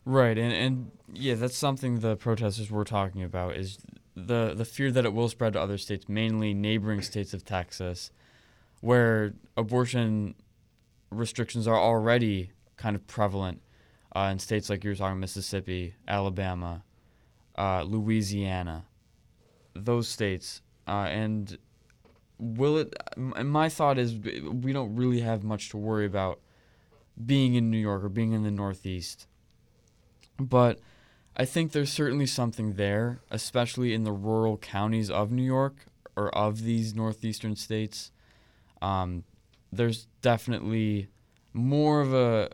[0.07, 3.79] Right, and and yeah, that's something the protesters were talking about is
[4.15, 8.11] the the fear that it will spread to other states, mainly neighboring states of Texas,
[8.81, 10.35] where abortion
[11.11, 13.61] restrictions are already kind of prevalent
[14.15, 16.85] uh, in states like you were talking Mississippi, Alabama,
[17.57, 18.85] uh, Louisiana,
[19.75, 21.59] those states, uh, and
[22.39, 22.95] will it?
[23.17, 26.41] My thought is we don't really have much to worry about
[27.25, 29.27] being in New York or being in the Northeast,
[30.39, 30.79] but
[31.37, 35.87] I think there's certainly something there, especially in the rural counties of New York
[36.17, 38.13] or of these northeastern states.
[38.81, 39.25] Um,
[39.77, 41.09] there's definitely
[41.53, 42.51] more of a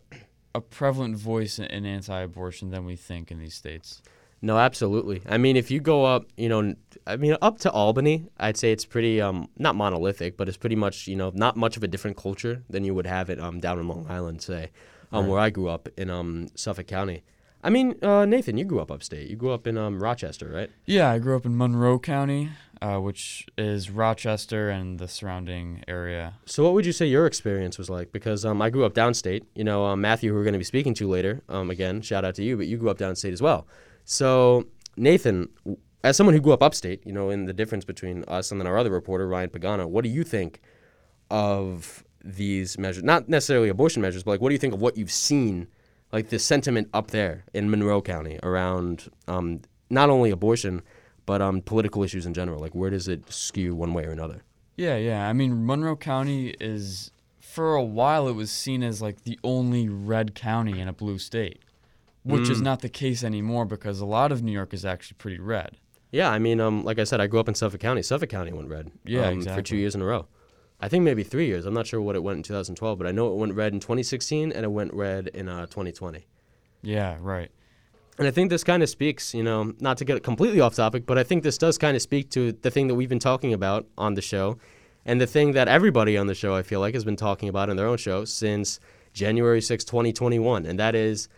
[0.54, 4.02] a prevalent voice in anti-abortion than we think in these states.
[4.42, 5.22] No, absolutely.
[5.28, 6.74] I mean, if you go up, you know,
[7.06, 10.74] I mean, up to Albany, I'd say it's pretty, um, not monolithic, but it's pretty
[10.76, 13.60] much, you know, not much of a different culture than you would have it um,
[13.60, 14.70] down in Long Island, say,
[15.12, 15.30] um, Right.
[15.30, 17.22] where I grew up in um, Suffolk County.
[17.62, 19.28] I mean, uh, Nathan, you grew up upstate.
[19.28, 20.70] You grew up in um, Rochester, right?
[20.86, 26.34] Yeah, I grew up in Monroe County, uh, which is Rochester and the surrounding area.
[26.46, 28.12] So, what would you say your experience was like?
[28.12, 29.44] Because um, I grew up downstate.
[29.54, 32.24] You know, um, Matthew, who we're going to be speaking to later, um, again, shout
[32.24, 33.66] out to you, but you grew up downstate as well.
[34.04, 34.64] So,
[34.96, 35.50] Nathan,
[36.02, 38.66] as someone who grew up upstate, you know, in the difference between us and then
[38.66, 40.62] our other reporter, Ryan Pagano, what do you think
[41.30, 43.02] of these measures?
[43.02, 45.68] Not necessarily abortion measures, but like, what do you think of what you've seen,
[46.12, 50.82] like the sentiment up there in Monroe County around um, not only abortion,
[51.26, 52.60] but um, political issues in general?
[52.60, 54.42] Like, where does it skew one way or another?
[54.76, 55.28] Yeah, yeah.
[55.28, 59.88] I mean, Monroe County is, for a while, it was seen as like the only
[59.88, 61.60] red county in a blue state,
[62.24, 62.64] which is Mm.
[62.64, 65.76] not the case anymore because a lot of New York is actually pretty red.
[66.12, 68.02] Yeah, I mean, um, like I said, I grew up in Suffolk County.
[68.02, 68.90] Suffolk County went red.
[69.04, 70.26] Yeah, um, For two years in a row.
[70.80, 71.66] I think maybe three years.
[71.66, 73.80] I'm not sure what it went in 2012, but I know it went red in
[73.80, 76.26] 2016 and it went red in uh, 2020.
[76.82, 77.50] Yeah, right.
[78.18, 81.06] And I think this kind of speaks, you know, not to get completely off topic,
[81.06, 83.52] but I think this does kind of speak to the thing that we've been talking
[83.52, 84.58] about on the show
[85.04, 87.70] and the thing that everybody on the show, I feel like, has been talking about
[87.70, 88.80] in their own show since
[89.12, 90.66] January 6, 2021.
[90.66, 91.28] And that is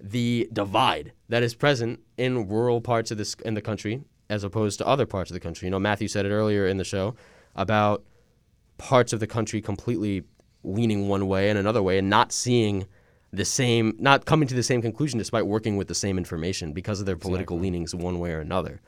[0.00, 4.78] the divide that is present in rural parts of this in the country as opposed
[4.78, 5.66] to other parts of the country.
[5.66, 7.14] You know, Matthew said it earlier in the show
[7.54, 8.02] about
[8.80, 10.22] parts of the country completely
[10.64, 12.86] leaning one way and another way and not seeing
[13.32, 16.98] the same not coming to the same conclusion despite working with the same information because
[17.00, 17.70] of their political Exactly.
[17.70, 18.80] leanings one way or another.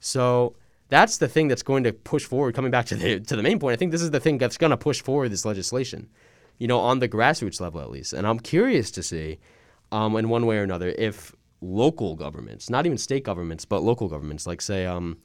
[0.00, 0.54] So
[0.88, 3.58] that's the thing that's going to push forward coming back to the to the main
[3.58, 3.72] point.
[3.72, 6.08] I think this is the thing that's going to push forward this legislation.
[6.58, 8.12] You know, on the grassroots level at least.
[8.12, 9.38] And I'm curious to see
[9.92, 14.08] um, in one way or another if local governments, not even state governments, but local
[14.08, 15.18] governments like say um,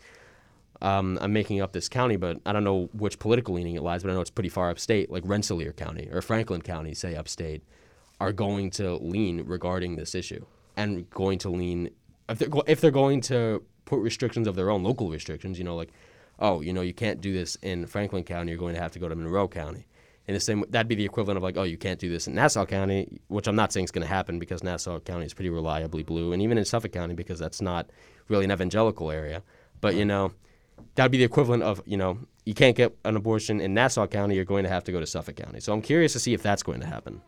[0.82, 4.04] um, I'm making up this county, but I don't know which political leaning it lies,
[4.04, 7.64] but I know it's pretty far upstate, like Rensselaer County or Franklin County, say upstate,
[8.20, 11.90] are going to lean regarding this issue and going to lean
[12.30, 15.64] if they're, go- if they're going to put restrictions of their own local restrictions, you
[15.64, 15.92] know, like,
[16.40, 19.00] oh, you know, you can't do this in Franklin County, you're going to have to
[19.00, 19.86] go to Monroe County.
[20.28, 22.36] In the same, that'd be the equivalent of like, oh, you can't do this in
[22.36, 25.50] Nassau County, which I'm not saying is going to happen because Nassau County is pretty
[25.50, 27.90] reliably blue, and even in Suffolk County because that's not
[28.30, 29.44] really an evangelical area.
[29.82, 30.32] But you know,
[30.96, 34.36] that'd be the equivalent of you know, you can't get an abortion in Nassau County,
[34.36, 35.60] you're going to have to go to Suffolk County.
[35.60, 37.22] So I'm curious to see if that's going to happen.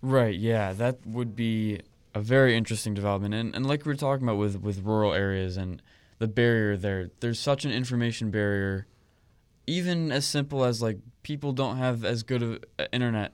[0.00, 1.80] Right, yeah, that would be
[2.14, 3.34] a very interesting development.
[3.34, 5.80] And, and like we were talking about with, with rural areas and
[6.18, 8.86] the barrier there, there's such an information barrier,
[9.66, 12.58] even as simple as like people don't have as good of
[12.92, 13.32] internet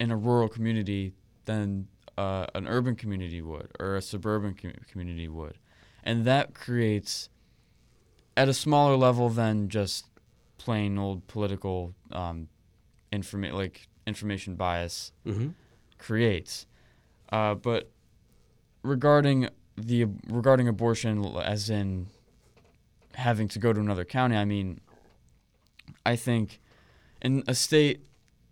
[0.00, 1.12] in a rural community
[1.44, 5.56] than uh, an urban community would or a suburban com- community would.
[6.02, 7.28] And that creates
[8.38, 10.06] at a smaller level than just
[10.58, 12.48] plain old political um,
[13.12, 15.48] informa- like information bias Mm-hmm.
[15.98, 16.66] creates.
[17.30, 17.90] Uh, but
[18.82, 22.06] regarding the regarding abortion, as in
[23.14, 24.80] having to go to another county, I mean,
[26.06, 26.60] I think
[27.20, 28.00] in a state,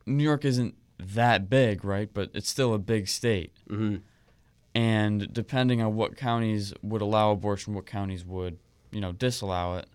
[0.05, 2.11] New York isn't that big, right?
[2.13, 3.97] But it's still a big state, Mm-hmm.
[4.75, 8.59] and depending on what counties would allow abortion, what counties would,
[8.97, 9.87] you know, disallow it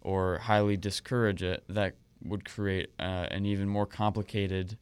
[0.00, 4.78] or highly discourage it, that would create uh, an even more complicated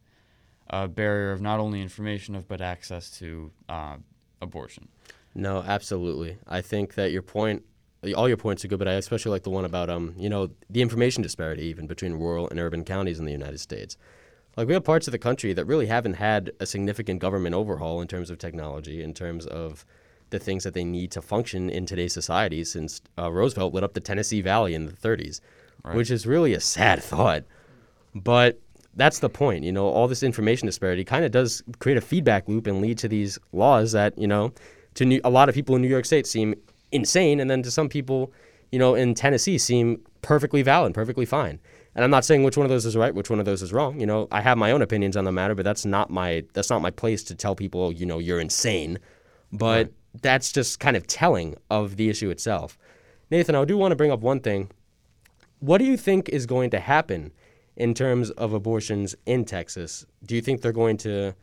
[0.70, 3.96] uh, barrier of not only information of but access to uh,
[4.40, 4.86] abortion.
[5.34, 6.38] No, absolutely.
[6.46, 7.64] I think that your point,
[8.16, 10.50] all your points are good, but I especially like the one about, um, you know,
[10.70, 13.96] the information disparity even between rural and urban counties in the United States.
[14.56, 18.00] Like we have parts of the country that really haven't had a significant government overhaul
[18.00, 19.84] in terms of technology, in terms of
[20.30, 23.94] the things that they need to function in today's society since uh, Roosevelt lit up
[23.94, 25.40] the Tennessee Valley in the 30s,
[25.84, 25.96] Right.
[25.96, 27.44] which is really a sad thought.
[28.14, 28.60] But
[28.96, 29.64] that's the point.
[29.64, 32.98] You know, all this information disparity kind of does create a feedback loop and lead
[32.98, 34.52] to these laws that, you know,
[34.94, 36.54] to New- a lot of people in New York State seem
[36.90, 38.32] insane, and then to some people,
[38.72, 41.60] you know, in Tennessee seem perfectly valid, perfectly fine.
[41.94, 43.72] And I'm not saying which one of those is right, which one of those is
[43.72, 44.00] wrong.
[44.00, 46.70] You know, I have my own opinions on the matter, but that's not my that's
[46.70, 48.98] not my place to tell people, you know, you're insane.
[49.52, 52.78] But that's just kind of telling of the issue itself.
[53.30, 54.70] Nathan, I do want to bring up one thing.
[55.60, 57.32] What do you think is going to happen
[57.76, 60.06] in terms of abortions in Texas?
[60.24, 61.34] Do you think they're going to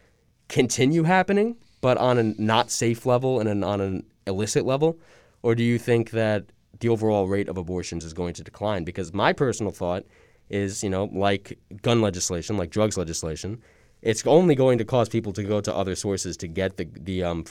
[0.48, 4.98] continue happening, but on a not safe level and an, on an illicit level?
[5.44, 6.46] Or do you think that
[6.80, 8.84] the overall rate of abortions is going to decline?
[8.84, 10.06] Because my personal thought
[10.50, 13.62] is, you know, like gun legislation, like drugs legislation,
[14.02, 17.24] it's only going to cause people to go to other sources to get the, the
[17.24, 17.46] um,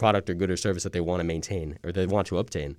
[0.00, 2.76] product or good or service that they want to maintain or they want to obtain.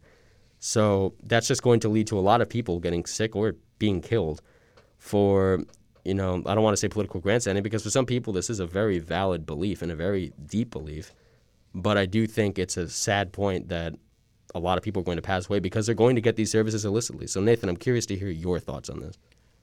[0.59, 4.01] So that's just going to lead to a lot of people getting sick or being
[4.01, 4.41] killed
[4.97, 5.61] for,
[6.03, 8.59] you know, I don't want to say political grandstanding because for some people this is
[8.59, 11.13] a very valid belief and a very deep belief.
[11.73, 13.95] But I do think it's a sad point that
[14.53, 16.51] a lot of people are going to pass away because they're going to get these
[16.51, 17.27] services illicitly.
[17.27, 19.17] So Nathan, I'm curious to hear your thoughts on this.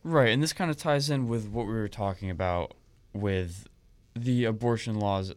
[0.05, 2.75] Right, and this kind of ties in with what we were talking about
[3.13, 3.67] with
[4.15, 5.35] the abortion laws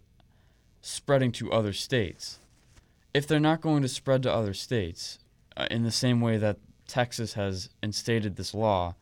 [0.81, 2.39] spreading to other states.
[3.13, 5.19] If they're not going to spread to other states
[5.57, 6.57] uh, in the same way that
[6.87, 8.95] Texas has instated this law,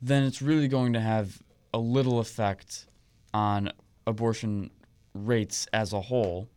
[0.00, 1.42] then it's really going to have
[1.72, 2.86] a little effect
[3.34, 3.70] on
[4.06, 4.70] abortion
[5.14, 6.48] rates as a whole.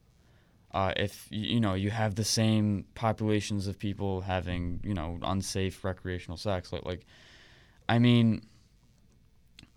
[0.72, 5.84] Uh, if you know you have the same populations of people having you know unsafe
[5.84, 7.06] recreational sex, like like
[7.88, 8.42] I mean,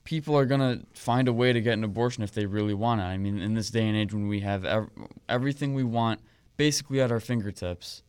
[0.07, 3.05] people are gonna find a way to get an abortion if they really want it.
[3.05, 4.89] I mean, in this day and age when we have ev-
[5.29, 6.21] everything we want
[6.57, 8.03] basically at our fingertips,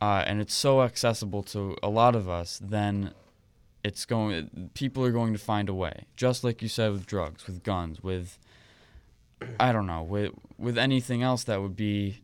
[0.00, 3.12] uh, and it's so accessible to a lot of us, then
[3.84, 4.70] it's going.
[4.74, 8.02] People are going to find a way, just like you said with drugs, with guns,
[8.02, 8.38] with
[9.60, 12.22] I don't know, with with anything else that would be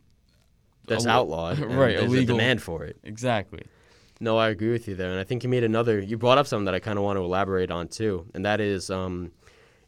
[0.87, 1.59] That's outlawed.
[1.59, 2.35] right, There's illegal.
[2.35, 2.97] a demand for it.
[3.03, 3.63] exactly.
[4.19, 5.99] No, I agree with you there, and I think you made another.
[5.99, 8.61] You brought up something that I kind of want to elaborate on too, and that
[8.61, 9.31] is, um,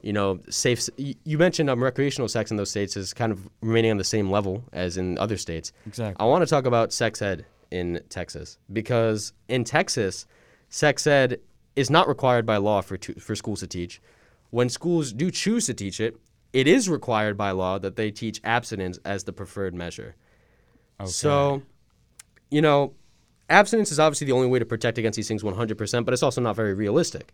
[0.01, 0.89] you know, safe.
[0.97, 4.29] You mentioned um, recreational sex in those states is kind of remaining on the same
[4.29, 5.71] level as in other states.
[5.85, 6.21] Exactly.
[6.23, 10.25] I want to talk about sex ed in Texas because in Texas,
[10.69, 11.39] sex ed
[11.77, 14.01] is not required by law for to, for schools to teach.
[14.49, 16.17] When schools do choose to teach it,
[16.53, 20.15] it is required by law that they teach abstinence as the preferred measure.
[20.99, 21.09] Okay.
[21.09, 21.61] So,
[22.49, 22.93] you know,
[23.49, 26.41] abstinence is obviously the only way to protect against these things 100%, but it's also
[26.41, 27.33] not very realistic.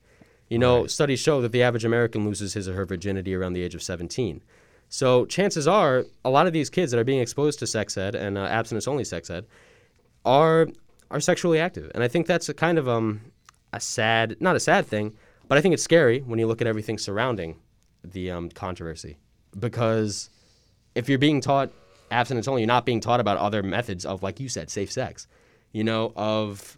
[0.49, 0.91] You know, Right.
[0.91, 3.81] studies show that the average American loses his or her virginity around the age of
[3.81, 4.41] 17.
[4.89, 8.13] So, chances are a lot of these kids that are being exposed to sex ed
[8.13, 9.45] and uh, abstinence only sex ed
[10.25, 10.67] are
[11.09, 11.91] are sexually active.
[11.95, 13.21] And I think that's a kind of um
[13.71, 15.13] a sad, not a sad thing,
[15.47, 17.55] but I think it's scary when you look at everything surrounding
[18.03, 19.17] the um, controversy
[19.59, 20.29] because
[20.93, 21.71] if you're being taught
[22.11, 25.27] abstinence only, you're not being taught about other methods of, like you said, safe sex,
[25.73, 26.77] you know, of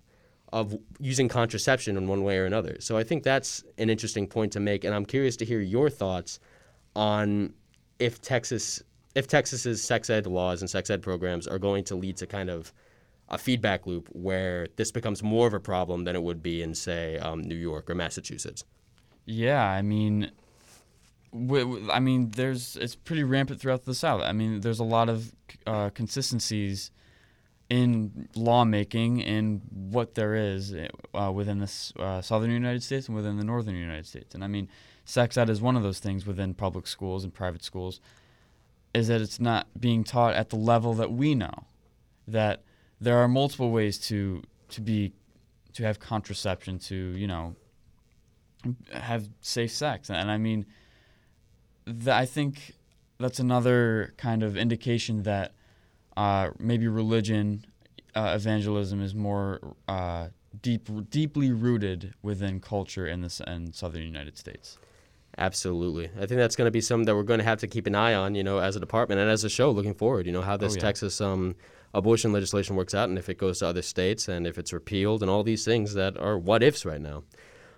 [0.52, 2.78] of using contraception in one way or another.
[2.80, 5.90] So I think that's an interesting point to make, and I'm curious to hear your
[5.90, 6.40] thoughts
[6.96, 7.54] on
[8.00, 8.82] if Texas
[9.16, 12.50] if Texas's sex ed laws and sex ed programs are going to lead to kind
[12.50, 12.74] of
[13.30, 16.76] a feedback loop where this becomes more of a problem than it would be in,
[16.76, 18.64] say, um, New York or Massachusetts.
[19.26, 20.32] Yeah, I mean,
[21.92, 24.22] I mean, there's it's pretty rampant throughout the South.
[24.22, 25.34] I mean, there's a lot of
[25.66, 26.92] uh, consistencies
[27.70, 30.74] in lawmaking in what there is
[31.14, 34.36] uh, within the uh, southern United States and within the northern United States.
[34.36, 34.70] And I mean,
[35.04, 38.00] sex ed is one of those things within public schools and private schools,
[38.94, 41.66] is that it's not being taught at the level that we know.
[42.28, 42.64] That
[43.02, 45.14] there are multiple ways to to be
[45.74, 47.56] to have contraception, to you know,
[48.92, 50.66] have safe sex, and I mean,
[51.86, 52.74] th- I think
[53.20, 55.54] that's another kind of indication that
[56.18, 57.66] uh, maybe religion,
[58.16, 60.28] uh, evangelism is more uh,
[60.62, 64.78] deep, deeply rooted within culture in the in southern United States.
[65.38, 66.06] Absolutely.
[66.16, 67.96] I think that's going to be something that we're going to have to keep an
[67.96, 70.42] eye on, you know, as a department and as a show looking forward, you know,
[70.42, 70.82] how this Oh, yeah.
[70.82, 71.56] Texas um,
[71.94, 75.22] abortion legislation works out and if it goes to other states and if it's repealed
[75.22, 77.24] and all these things that are what ifs right now.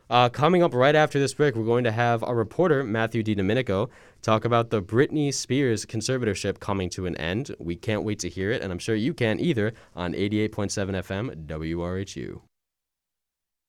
[0.10, 3.36] Uh, coming up right after this break, we're going to have our reporter, Matthew D.
[3.36, 3.90] DiDomenico,
[4.22, 7.54] talk about the Britney Spears conservatorship coming to an end.
[7.60, 11.46] We can't wait to hear it, and I'm sure you can either on 88.7 FM
[11.48, 12.42] WRHU.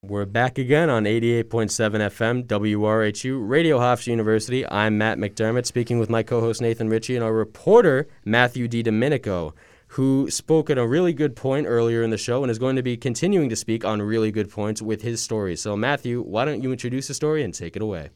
[0.01, 4.65] We're back again on 88.7 FM WRHU, Radio Hofstra University.
[4.65, 8.85] I'm Matt McDermott, speaking with my co host Nathan Ritchie and our reporter, Matthew D.
[8.85, 9.55] DiDomenico,
[9.89, 12.83] who spoke at a really good point earlier in the show and is going to
[12.83, 15.57] be continuing to speak on really good points with his story.
[15.57, 18.11] So, Matthew, why don't you introduce the story and take it away?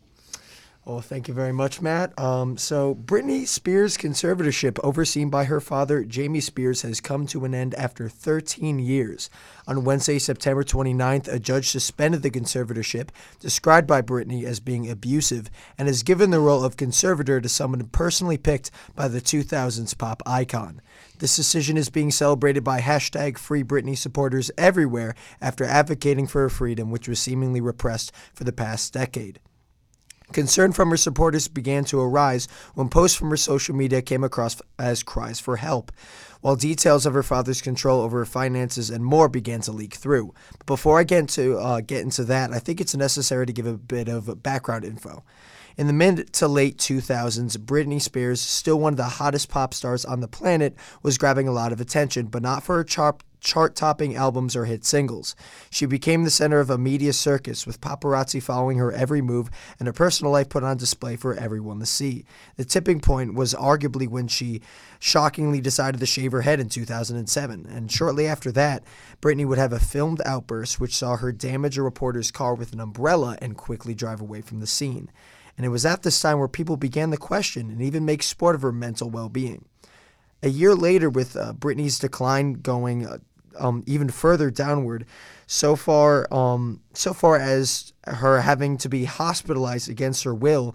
[0.84, 2.18] Well, thank you very much, Matt.
[2.18, 7.54] Um, so, Britney Spears' conservatorship, overseen by her father, Jamie Spears, has come to an
[7.54, 9.30] end after 13 years.
[9.68, 15.50] On Wednesday, September 29th, a judge suspended the conservatorship, described by Britney as being abusive,
[15.78, 20.20] and has given the role of conservator to someone personally picked by the 2000s pop
[20.26, 20.80] icon.
[21.20, 26.50] This decision is being celebrated by hashtag Free Britney supporters everywhere after advocating for her
[26.50, 29.38] freedom, which was seemingly repressed for the past decade.
[30.32, 34.60] Concern from her supporters began to arise when posts from her social media came across
[34.78, 35.92] as cries for help,
[36.40, 40.34] while details of her father's control over her finances and more began to leak through.
[40.58, 43.66] But before I get into uh, get into that, I think it's necessary to give
[43.66, 45.22] a bit of background info.
[45.76, 50.04] In the mid to late 2000s, Britney Spears, still one of the hottest pop stars
[50.04, 53.74] on the planet, was grabbing a lot of attention, but not for her chart chart
[53.74, 55.34] topping albums or hit singles.
[55.68, 59.86] She became the center of a media circus with paparazzi following her every move and
[59.86, 62.24] her personal life put on display for everyone to see.
[62.56, 64.62] The tipping point was arguably when she
[65.00, 68.84] shockingly decided to shave her head in 2007, and shortly after that,
[69.20, 72.80] Britney would have a filmed outburst which saw her damage a reporter's car with an
[72.80, 75.10] umbrella and quickly drive away from the scene.
[75.56, 78.54] And it was at this time where people began to question and even make sport
[78.54, 79.64] of her mental well being.
[80.42, 83.18] A year later, with uh, Britney's decline going uh,
[83.58, 85.06] um, even further downward,
[85.46, 90.74] so far, um, so far as her having to be hospitalized against her will,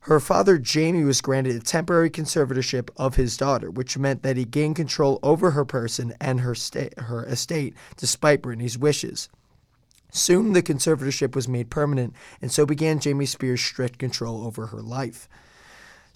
[0.00, 4.44] her father Jamie was granted a temporary conservatorship of his daughter, which meant that he
[4.44, 9.28] gained control over her person and her sta- her estate, despite Britney's wishes.
[10.10, 14.80] Soon, the conservatorship was made permanent, and so began Jamie Spears' strict control over her
[14.80, 15.28] life.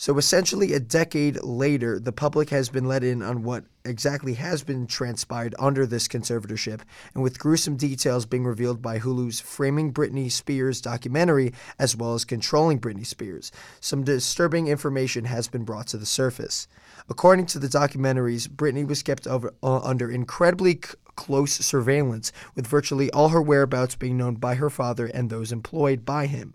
[0.02, 4.64] So essentially, a decade later, the public has been let in on what exactly has
[4.64, 6.80] been transpired under this conservatorship,
[7.14, 12.24] and with gruesome details being revealed by Hulu's Framing Britney Spears documentary, as well as
[12.24, 16.66] Controlling Britney Spears, some disturbing information has been brought to the surface.
[17.08, 22.66] According to the documentaries, Britney was kept over, uh, under incredibly c- close surveillance, with
[22.66, 26.54] virtually all her whereabouts being known by her father and those employed by him.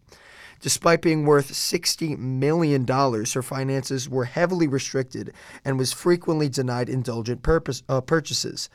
[0.60, 5.34] Despite being worth $60 million, her finances were heavily restricted
[5.64, 8.70] and was frequently denied indulgent purpose, uh, purchases.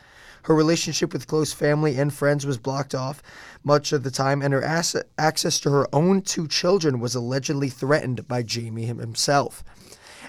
[0.44, 3.22] Her relationship with close family and friends was blocked off
[3.62, 7.68] much of the time, and her ass- access to her own two children was allegedly
[7.68, 9.62] threatened by Jamie himself.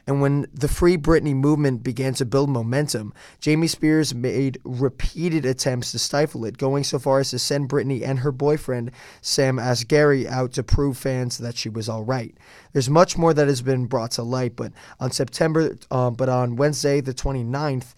[0.06, 5.92] And when the Free Britney movement began to build momentum, Jamie Spears made repeated attempts
[5.92, 8.92] to stifle it, going so far as to send Britney and her boyfriend,
[9.22, 12.36] Sam Asghari, out to prove fans that she was all right.
[12.74, 16.58] There's much more that has been brought to light, but on September, uh, but on
[16.58, 17.94] Wednesday, the 29th,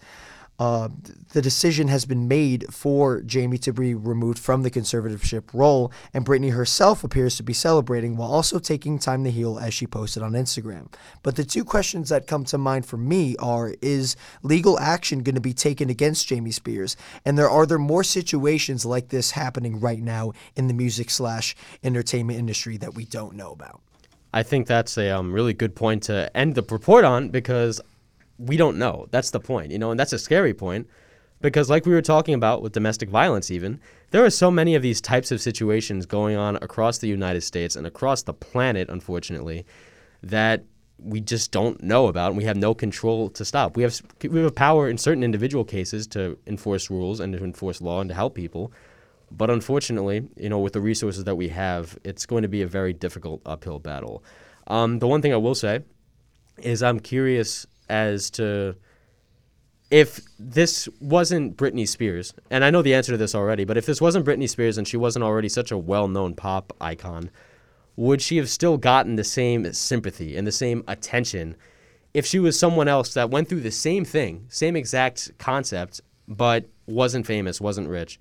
[0.58, 0.88] uh,
[1.32, 6.24] the decision has been made for Jamie to be removed from the conservatorship role, and
[6.24, 10.22] Britney herself appears to be celebrating while also taking time to heal, as she posted
[10.22, 10.92] on Instagram.
[11.22, 15.34] But the two questions that come to mind for me are: Is legal action going
[15.34, 19.80] to be taken against Jamie Spears, and there are there more situations like this happening
[19.80, 21.54] right now in the music slash
[21.84, 23.80] entertainment industry that we don't know about?
[24.32, 27.80] I think that's a um, really good point to end the report on because
[28.38, 29.06] we don't know.
[29.10, 30.88] That's the point, you know, and that's a scary point
[31.40, 33.80] because, like we were talking about with domestic violence, even,
[34.10, 37.76] there are so many of these types of situations going on across the United States
[37.76, 39.66] and across the planet, unfortunately,
[40.22, 40.64] that
[40.98, 43.76] we just don't know about and we have no control to stop.
[43.76, 47.82] We have we have power in certain individual cases to enforce rules and to enforce
[47.82, 48.72] law and to help people.
[49.30, 52.66] But unfortunately, you know, with the resources that we have, it's going to be a
[52.66, 54.24] very difficult uphill battle.
[54.68, 55.80] Um, the one thing I will say
[56.58, 58.76] is I'm curious as to
[59.90, 63.86] if this wasn't Britney Spears, and I know the answer to this already, but if
[63.86, 67.30] this wasn't Britney Spears and she wasn't already such a well-known pop icon,
[67.94, 71.56] would she have still gotten the same sympathy and the same attention
[72.12, 76.64] if she was someone else that went through the same thing, same exact concept, but
[76.86, 78.18] wasn't famous, wasn't rich?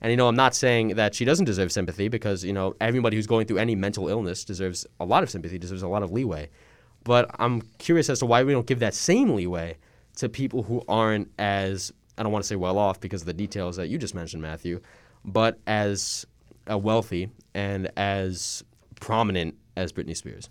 [0.00, 3.16] And you know, I'm not saying that she doesn't deserve sympathy because you know everybody
[3.16, 6.12] who's going through any mental illness deserves a lot of sympathy, deserves a lot of
[6.12, 6.48] leeway.
[7.06, 9.76] But I'm curious as to why we don't give that same leeway
[10.16, 13.32] to people who aren't as I don't want to say well off because of the
[13.32, 14.80] details that you just mentioned, Matthew,
[15.24, 16.26] but as
[16.68, 18.64] uh, wealthy and as
[19.00, 20.50] prominent as Britney Spears.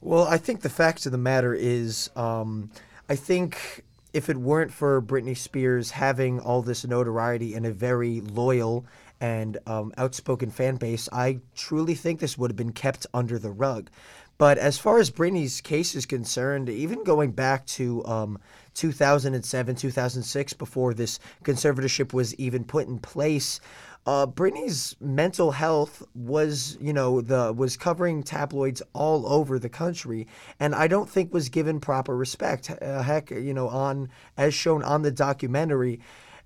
[0.00, 2.70] Well, I think the fact of the matter is, um,
[3.08, 3.82] I think
[4.12, 8.86] if it weren't for Britney Spears having all this notoriety and a very loyal
[9.20, 13.50] and um, outspoken fan base, I truly think this would have been kept under the
[13.50, 13.90] rug.
[14.38, 18.38] But as far as Britney's case is concerned, even going back to um,
[18.74, 23.60] 2007, 2006, before this conservatorship was even put in place,
[24.06, 30.26] uh, Britney's mental health was, you know, the was covering tabloids all over the country,
[30.60, 32.70] and I don't think was given proper respect.
[32.70, 36.00] Uh, heck, you know, on as shown on the documentary,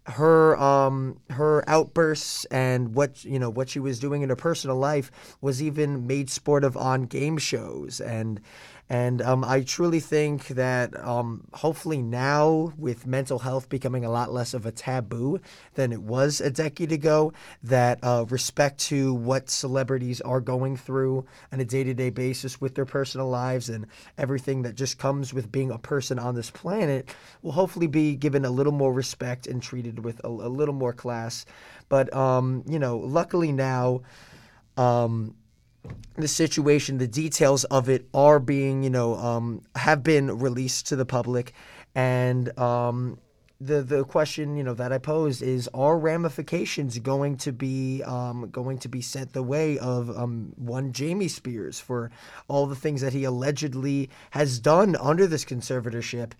[0.06, 4.76] her um her outbursts and what you know what she was doing in her personal
[4.76, 8.00] life was even made sport of on game shows.
[8.00, 8.40] And
[8.92, 14.34] and um, I truly think that um, hopefully now, with mental health becoming a lot
[14.34, 15.40] less of a taboo
[15.76, 17.32] than it was a decade ago,
[17.62, 22.60] that uh, respect to what celebrities are going through on a day to day basis
[22.60, 23.86] with their personal lives and
[24.18, 27.08] everything that just comes with being a person on this planet
[27.40, 30.92] will hopefully be given a little more respect and treated with a, a little more
[30.92, 31.46] class.
[31.88, 34.02] But, um, you know, luckily now,
[34.76, 35.34] um,
[36.16, 40.96] the situation, the details of it are being, you know, um, have been released to
[40.96, 41.52] the public,
[41.94, 43.18] and um,
[43.60, 48.50] the the question, you know, that I posed is: Are ramifications going to be um,
[48.50, 52.10] going to be sent the way of um, one Jamie Spears for
[52.48, 56.32] all the things that he allegedly has done under this conservatorship?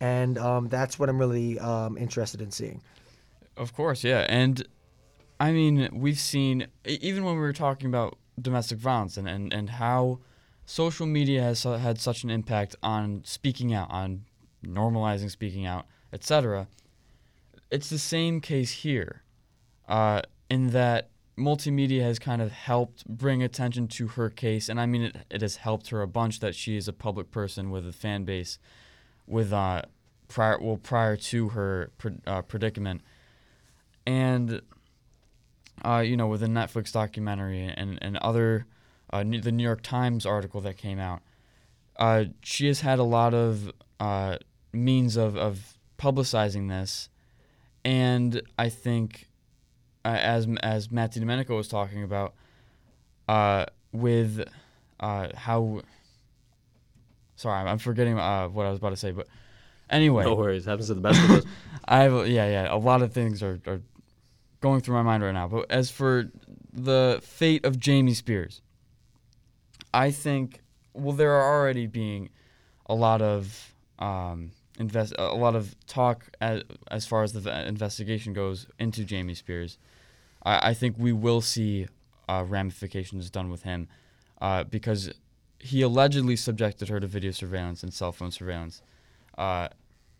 [0.00, 2.80] And um, that's what I'm really um, interested in seeing.
[3.56, 4.66] Of course, yeah, and
[5.38, 9.70] I mean, we've seen even when we were talking about domestic violence and, and, and
[9.70, 10.20] how
[10.64, 14.24] social media has had such an impact on speaking out, on
[14.64, 16.68] normalizing speaking out, etc.
[17.70, 19.22] It's the same case here,
[19.88, 24.86] uh, in that multimedia has kind of helped bring attention to her case, and I
[24.86, 27.86] mean it, it has helped her a bunch that she is a public person with
[27.86, 28.58] a fan base,
[29.26, 29.82] with uh,
[30.26, 31.90] prior well prior to her
[32.26, 33.02] uh, predicament,
[34.06, 34.60] and
[35.84, 38.66] uh, you know, with the Netflix documentary and, and other,
[39.12, 41.20] uh, the New York Times article that came out,
[41.98, 43.70] uh, she has had a lot of
[44.00, 44.38] uh,
[44.72, 47.08] means of, of publicizing this.
[47.84, 49.28] And I think,
[50.04, 52.34] uh, as, as Matt Domenico was talking about,
[53.28, 54.44] uh, with
[55.00, 55.82] how,
[57.36, 58.22] sorry, I'm forgetting what
[58.66, 59.26] I was about to say, but
[59.90, 60.24] anyway.
[60.24, 61.44] No worries, happens to the best of us.
[61.86, 63.80] I have, yeah, yeah, a lot of things are, are
[64.60, 65.48] going through my mind right now.
[65.48, 66.30] But as for
[66.72, 68.60] the fate of Jamie Spears,
[69.92, 70.60] I think
[70.92, 72.30] well there are already being
[72.86, 78.32] a lot of um, invest a lot of talk as, as far as the investigation
[78.32, 79.78] goes into Jamie Spears.
[80.44, 81.86] I, I think we will see
[82.28, 83.88] uh, ramifications done with him
[84.40, 85.10] uh, because
[85.58, 88.80] he allegedly subjected her to video surveillance and cell phone surveillance,
[89.36, 89.68] uh,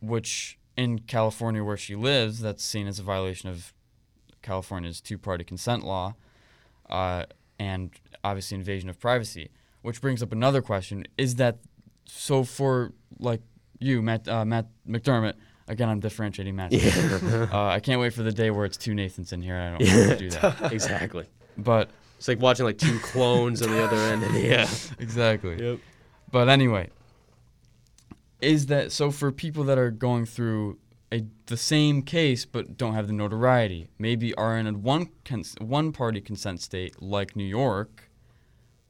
[0.01, 3.73] which in California where she lives, that's seen as a violation of
[4.49, 6.15] California's two party consent law
[6.89, 7.25] uh,
[7.59, 7.91] and
[8.25, 9.51] obviously invasion of privacy.
[9.83, 11.59] Which brings up another question is that
[12.07, 13.43] so for like
[13.79, 15.35] you, Matt, uh, Matt McDermott,
[15.69, 16.73] again, I'm differentiating Matt.
[16.73, 17.47] Yeah.
[17.53, 19.57] uh, I can't wait for the day where it's two Nathans in here.
[19.57, 20.73] I don't want to do that.
[20.73, 21.27] exactly.
[21.57, 24.35] But it's like watching like two clones on the other end.
[24.45, 24.69] Yeah.
[24.99, 25.63] Exactly.
[25.63, 25.79] Yep.
[26.33, 26.89] But anyway,
[28.41, 30.79] is that so for people that are going through
[31.13, 33.89] a the same case but don't have the notoriety.
[33.99, 38.11] Maybe are in a one cons- one party consent state like New York.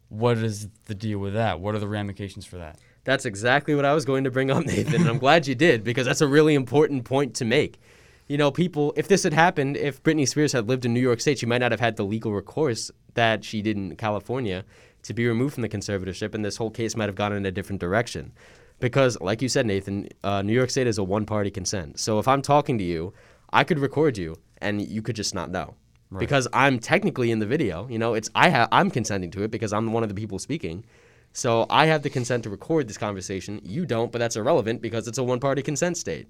[0.08, 1.60] What is the deal with that?
[1.60, 2.78] What are the ramifications for that?
[3.04, 5.84] That's exactly what I was going to bring up, Nathan, and I'm glad you did
[5.84, 7.80] because that's a really important point to make.
[8.26, 11.20] You know, people, if this had happened, if Britney Spears had lived in New York
[11.20, 14.64] State, she might not have had the legal recourse that she did in California
[15.04, 17.50] to be removed from the conservatorship, and this whole case might have gone in a
[17.50, 18.32] different direction
[18.80, 21.98] because, like you said, Nathan, uh, New York State is a one party consent.
[21.98, 23.12] So if I'm talking to you,
[23.52, 25.74] I could record you and you could just not know.
[26.10, 26.20] Right.
[26.20, 29.50] Because I'm technically in the video, you know, it's I have I'm consenting to it
[29.50, 30.84] because I'm one of the people speaking.
[31.32, 33.60] So I have the consent to record this conversation.
[33.62, 36.26] You don't, but that's irrelevant because it's a one party consent state.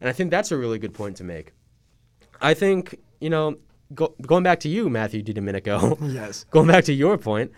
[0.00, 1.52] And I think that's a really good point to make.
[2.40, 3.56] I think, you know,
[3.94, 6.44] go, going back to you, Matthew DiDomenico, Yes.
[6.50, 7.52] going back to your point,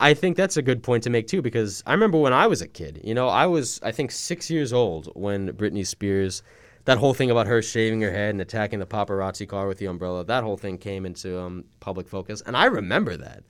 [0.00, 2.60] I think that's a good point to make too because I remember when I was
[2.60, 6.42] a kid, you know, I was I think 6 years old when Britney Spears
[6.84, 9.86] that whole thing about her shaving her head and attacking the paparazzi car with the
[9.86, 13.44] umbrella, that whole thing came into um, public focus and I remember that.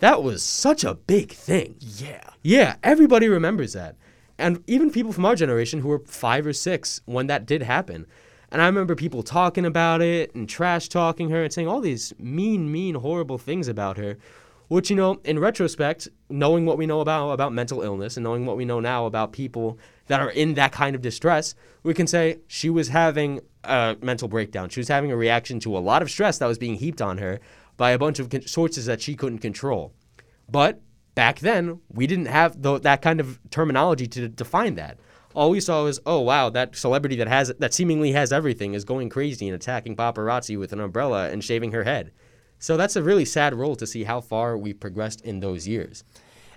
[0.00, 1.76] That was such a big thing.
[1.78, 2.28] Yeah.
[2.42, 3.96] Yeah, everybody remembers that.
[4.38, 8.06] And even people from our generation who were five or six when that did happen.
[8.50, 12.12] And I remember people talking about it and trash talking her and saying all these
[12.18, 14.18] mean, mean, horrible things about her.
[14.68, 18.46] Which, you know, in retrospect, knowing what we know about, about mental illness and knowing
[18.46, 22.06] what we know now about people that are in that kind of distress, we can
[22.06, 24.68] say she was having a mental breakdown.
[24.70, 27.18] She was having a reaction to a lot of stress that was being heaped on
[27.18, 27.40] her
[27.76, 29.92] by a bunch of con- sources that she couldn't control.
[30.48, 30.80] But
[31.14, 34.98] back then, we didn't have the, that kind of terminology to define that.
[35.34, 38.84] All we saw was, oh wow, that celebrity that has that seemingly has everything is
[38.84, 42.12] going crazy and attacking paparazzi with an umbrella and shaving her head.
[42.58, 46.04] So that's a really sad role to see how far we've progressed in those years.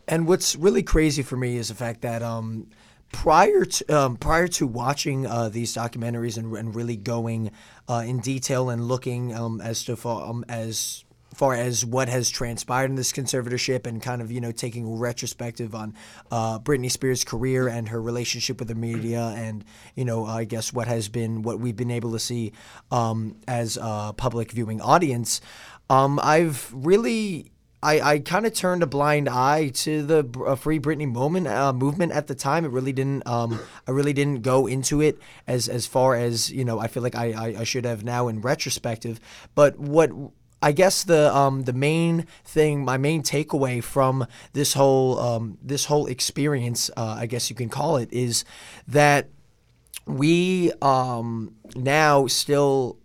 [0.07, 2.67] And what's really crazy for me is the fact that um,
[3.11, 7.51] prior to um, prior to watching uh, these documentaries and, and really going
[7.87, 12.29] uh, in detail and looking um, as to far um, as far as what has
[12.29, 15.93] transpired in this conservatorship and kind of you know taking a retrospective on
[16.31, 19.63] uh, Britney Spears' career and her relationship with the media and
[19.95, 22.53] you know I guess what has been what we've been able to see
[22.91, 25.41] um, as a public viewing audience.
[25.89, 30.79] Um, I've really I, I kind of turned a blind eye to the uh, free
[30.79, 32.65] Britney moment uh, movement at the time.
[32.65, 33.27] It really didn't.
[33.27, 36.79] Um, I really didn't go into it as as far as you know.
[36.79, 39.19] I feel like I, I, I should have now in retrospective.
[39.53, 40.11] But what
[40.61, 45.85] I guess the um, the main thing, my main takeaway from this whole um, this
[45.85, 48.43] whole experience, uh, I guess you can call it, is
[48.87, 49.29] that
[50.07, 52.97] we um, now still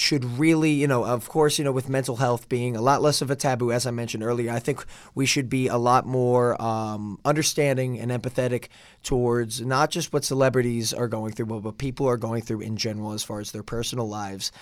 [0.00, 3.20] should really, you know, of course, you know, with mental health being a lot less
[3.20, 4.84] of a taboo, as I mentioned earlier, I think
[5.14, 8.68] we should be a lot more um, understanding and empathetic
[9.02, 12.76] towards not just what celebrities are going through, but what people are going through in
[12.76, 14.52] general as far as their personal lives.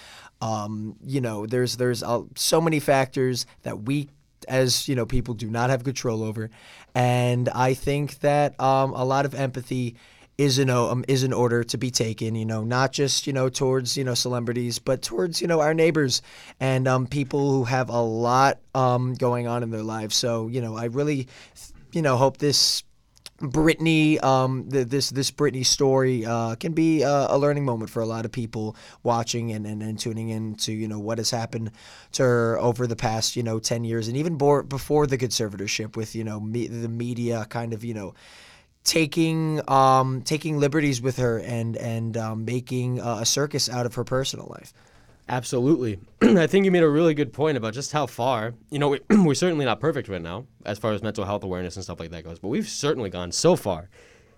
[0.41, 4.09] Um, you know, there's there's uh, so many factors that we
[4.49, 6.51] as you know people do not have control over,
[6.95, 9.97] and I think that um, a lot of empathy
[10.39, 12.37] is in um, is in order to be taken.
[12.37, 15.75] You know, not just you know towards you know celebrities, but towards you know our
[15.75, 16.23] neighbors
[16.61, 20.15] and um, people who have a lot um, going on in their lives.
[20.15, 21.29] So you know, I really,
[21.93, 22.85] you know, hope this.
[23.41, 28.03] Britney, um, the, this this Britney story uh, can be uh, a learning moment for
[28.03, 28.75] a lot of people
[29.05, 31.71] watching and, and, and tuning in to you know what has happened
[32.13, 36.17] to her over the past you know ten years and even before the conservatorship with
[36.17, 38.13] you know me- the media kind of you know
[38.89, 43.95] taking um, taking liberties with her and and um, making uh, a circus out of
[43.95, 44.73] her personal life.
[45.29, 46.01] Absolutely.
[46.23, 49.01] I think you made a really good point about just how far, you know, we,
[49.11, 52.11] we're certainly not perfect right now as far as mental health awareness and stuff like
[52.13, 53.91] that goes, but we've certainly gone so far,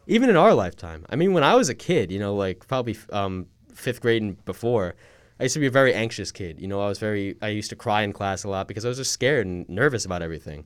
[0.09, 1.07] even in our lifetime.
[1.09, 4.45] I mean, when I was a kid, you know, like probably um, fifth grade and
[4.45, 4.97] before,
[5.39, 6.61] I used to be a very anxious kid.
[6.61, 8.89] You know, I was very, I used to cry in class a lot because I
[8.89, 10.65] was just scared and nervous about everything.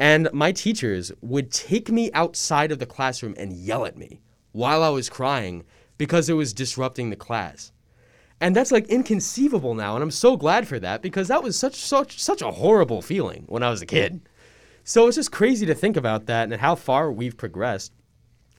[0.00, 4.22] And my teachers would take me outside of the classroom and yell at me
[4.52, 5.62] while I was crying
[5.98, 7.70] because it was disrupting the class.
[8.40, 11.74] And that's like inconceivable now, and I'm so glad for that because that was such
[11.74, 14.22] such such a horrible feeling when I was a kid.
[14.84, 17.92] So it's just crazy to think about that and how far we've progressed.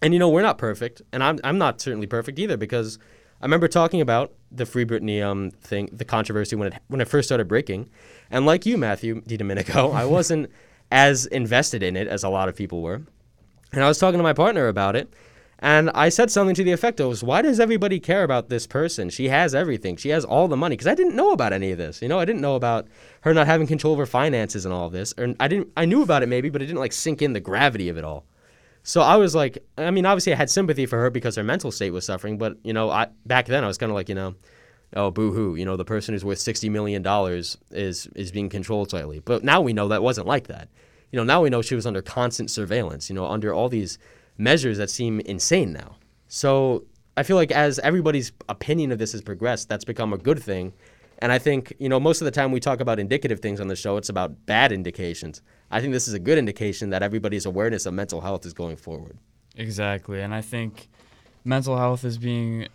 [0.04, 3.00] And you know, we're not perfect, and I'm I'm not certainly perfect either because
[3.42, 7.08] I remember talking about the Free Britney um thing, the controversy when it when it
[7.08, 7.89] first started breaking,
[8.30, 10.52] and like you, Matthew DiDomenico, I wasn't
[10.92, 13.02] as invested in it as a lot of people were,
[13.74, 15.14] and I was talking to my partner about it,
[15.60, 19.10] and I said something to the effect of, "Why does everybody care about this person?
[19.10, 19.96] She has everything.
[19.96, 22.02] She has all the money." Because I didn't know about any of this.
[22.02, 22.88] You know, I didn't know about
[23.22, 25.14] her not having control of her finances and all of this.
[25.18, 25.70] Or I didn't.
[25.78, 28.04] I knew about it maybe, but it didn't like sink in the gravity of it
[28.04, 28.26] all.
[28.84, 31.72] So I was like, I mean, obviously I had sympathy for her because her mental
[31.72, 32.39] state was suffering.
[32.39, 34.34] But you know, I back then I was kind of like, you know,
[34.96, 35.56] oh boo hoo.
[35.56, 39.20] You know, the person who's worth sixty million dollars is is being controlled slightly.
[39.20, 40.70] But now we know that wasn't like that.
[41.12, 43.10] You know, now we know she was under constant surveillance.
[43.10, 43.98] You know, under all these
[44.38, 45.98] measures that seem insane now.
[46.28, 46.86] So
[47.18, 50.74] I feel like as everybody's opinion of this has progressed, that's become a good thing.
[51.20, 53.68] And I think, you know, most of the time we talk about indicative things on
[53.68, 55.42] the show, it's about bad indications.
[55.70, 58.78] I think this is a good indication that everybody's awareness of mental health is going
[58.78, 59.20] forward.
[59.56, 60.22] Exactly.
[60.22, 60.89] And I think
[61.44, 62.68] mental health is being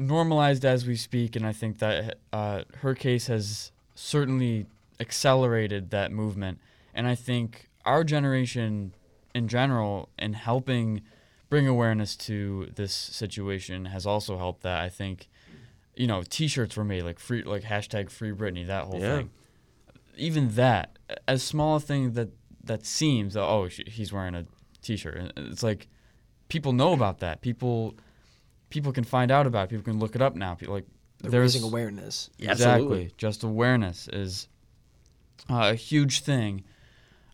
[0.00, 1.36] normalized as we speak.
[1.36, 4.66] And I think that uh, her case has certainly
[4.98, 6.58] accelerated that movement.
[6.94, 8.94] And I think our generation
[9.34, 11.02] in general, in helping
[11.48, 14.80] bring awareness to this situation has also helped that.
[14.80, 15.28] I think,
[15.96, 19.16] you know, T-shirts were made like free, like hashtag Free Britney, that whole Yeah.
[19.18, 19.30] thing.
[20.16, 22.30] Even that, as small a thing that
[22.62, 24.44] that seems, oh, he's wearing a
[24.82, 25.32] T-shirt.
[25.36, 25.88] It's like
[26.48, 27.40] people know about that.
[27.40, 27.94] People
[28.70, 29.64] people can find out about.
[29.64, 29.70] it.
[29.70, 30.54] People can look it up now.
[30.54, 30.86] People like
[31.20, 32.30] They're there's raising awareness.
[32.38, 33.12] Exactly.
[33.18, 34.48] Just awareness is
[35.50, 36.64] uh, a huge thing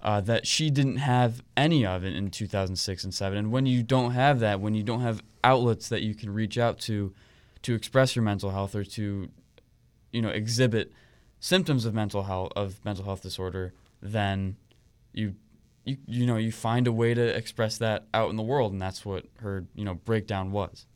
[0.02, 3.38] uh, that she didn't have any of it in 2006 and 7.
[3.38, 6.58] And when you don't have that, when you don't have outlets that you can reach
[6.58, 7.14] out to
[7.62, 9.28] to express your mental health or to,
[10.12, 10.92] you know, exhibit
[11.40, 14.56] symptoms of mental health of mental health disorder, then
[15.12, 15.34] you
[15.84, 18.80] you you know you find a way to express that out in the world, and
[18.80, 20.86] that's what her you know breakdown was.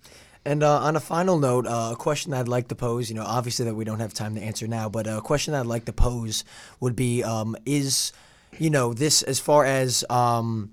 [0.45, 3.24] And uh, on a final note, uh, a question I'd like to pose, you know,
[3.24, 5.93] obviously that we don't have time to answer now, but a question I'd like to
[5.93, 6.45] pose
[6.80, 8.12] would be um, is,
[8.59, 10.05] you know, this as far as.
[10.09, 10.72] Um,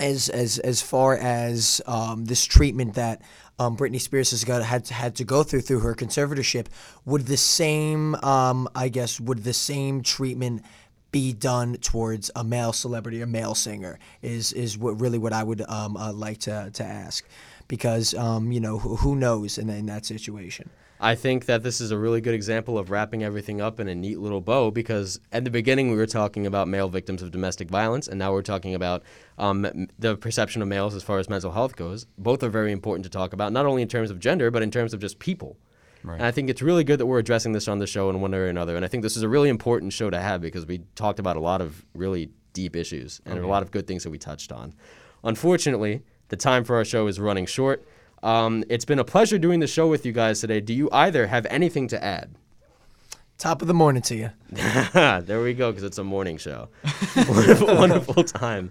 [0.00, 3.22] as, as, as far as um, this treatment that
[3.58, 6.66] um, Britney Spears has got had to, had to go through through her conservatorship,
[7.04, 10.64] would the same um, I guess would the same treatment
[11.12, 13.98] be done towards a male celebrity, a male singer?
[14.22, 17.24] Is is what really what I would um, uh, like to, to ask,
[17.72, 20.68] because um, you know who, who knows in, in that situation.
[21.00, 23.94] I think that this is a really good example of wrapping everything up in a
[23.94, 27.70] neat little bow because at the beginning we were talking about male victims of domestic
[27.70, 29.02] violence, and now we're talking about
[29.38, 32.04] um, the perception of males as far as mental health goes.
[32.18, 34.70] Both are very important to talk about, not only in terms of gender, but in
[34.70, 35.56] terms of just people.
[36.04, 36.16] Right.
[36.16, 38.32] And I think it's really good that we're addressing this on the show in one
[38.32, 38.76] way or another.
[38.76, 41.38] And I think this is a really important show to have because we talked about
[41.38, 44.52] a lot of really deep issues and a lot of good things that we touched
[44.52, 44.74] on.
[45.24, 46.02] Unfortunately,
[46.32, 47.86] the time for our show is running short.
[48.22, 50.62] Um, it's been a pleasure doing the show with you guys today.
[50.62, 52.30] Do you either have anything to add?
[53.36, 54.30] Top of the morning to you.
[54.94, 56.70] there we go, because it's a morning show.
[57.28, 58.70] wonderful, wonderful time.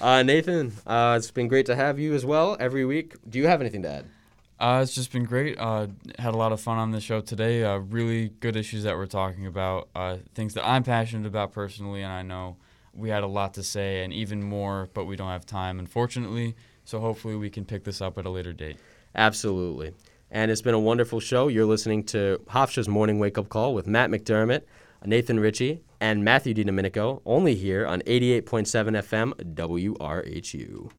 [0.00, 3.14] Uh, Nathan, uh, it's been great to have you as well every week.
[3.30, 4.06] Do you have anything to add?
[4.58, 5.56] Uh, it's just been great.
[5.56, 5.86] Uh,
[6.18, 7.62] had a lot of fun on the show today.
[7.62, 9.88] Uh, really good issues that we're talking about.
[9.94, 12.56] Uh, things that I'm passionate about personally, and I know
[12.92, 16.56] we had a lot to say and even more, but we don't have time, unfortunately.
[16.88, 18.78] So hopefully we can pick this up at a later date.
[19.14, 19.92] Absolutely.
[20.30, 21.48] And it's been a wonderful show.
[21.48, 24.62] You're listening to Hofstra's Morning Wake Up Call with Matt McDermott,
[25.04, 28.42] Nathan Ritchie, and Matthew DiDomenico, only here on 88.7
[29.02, 30.90] FM WRHU.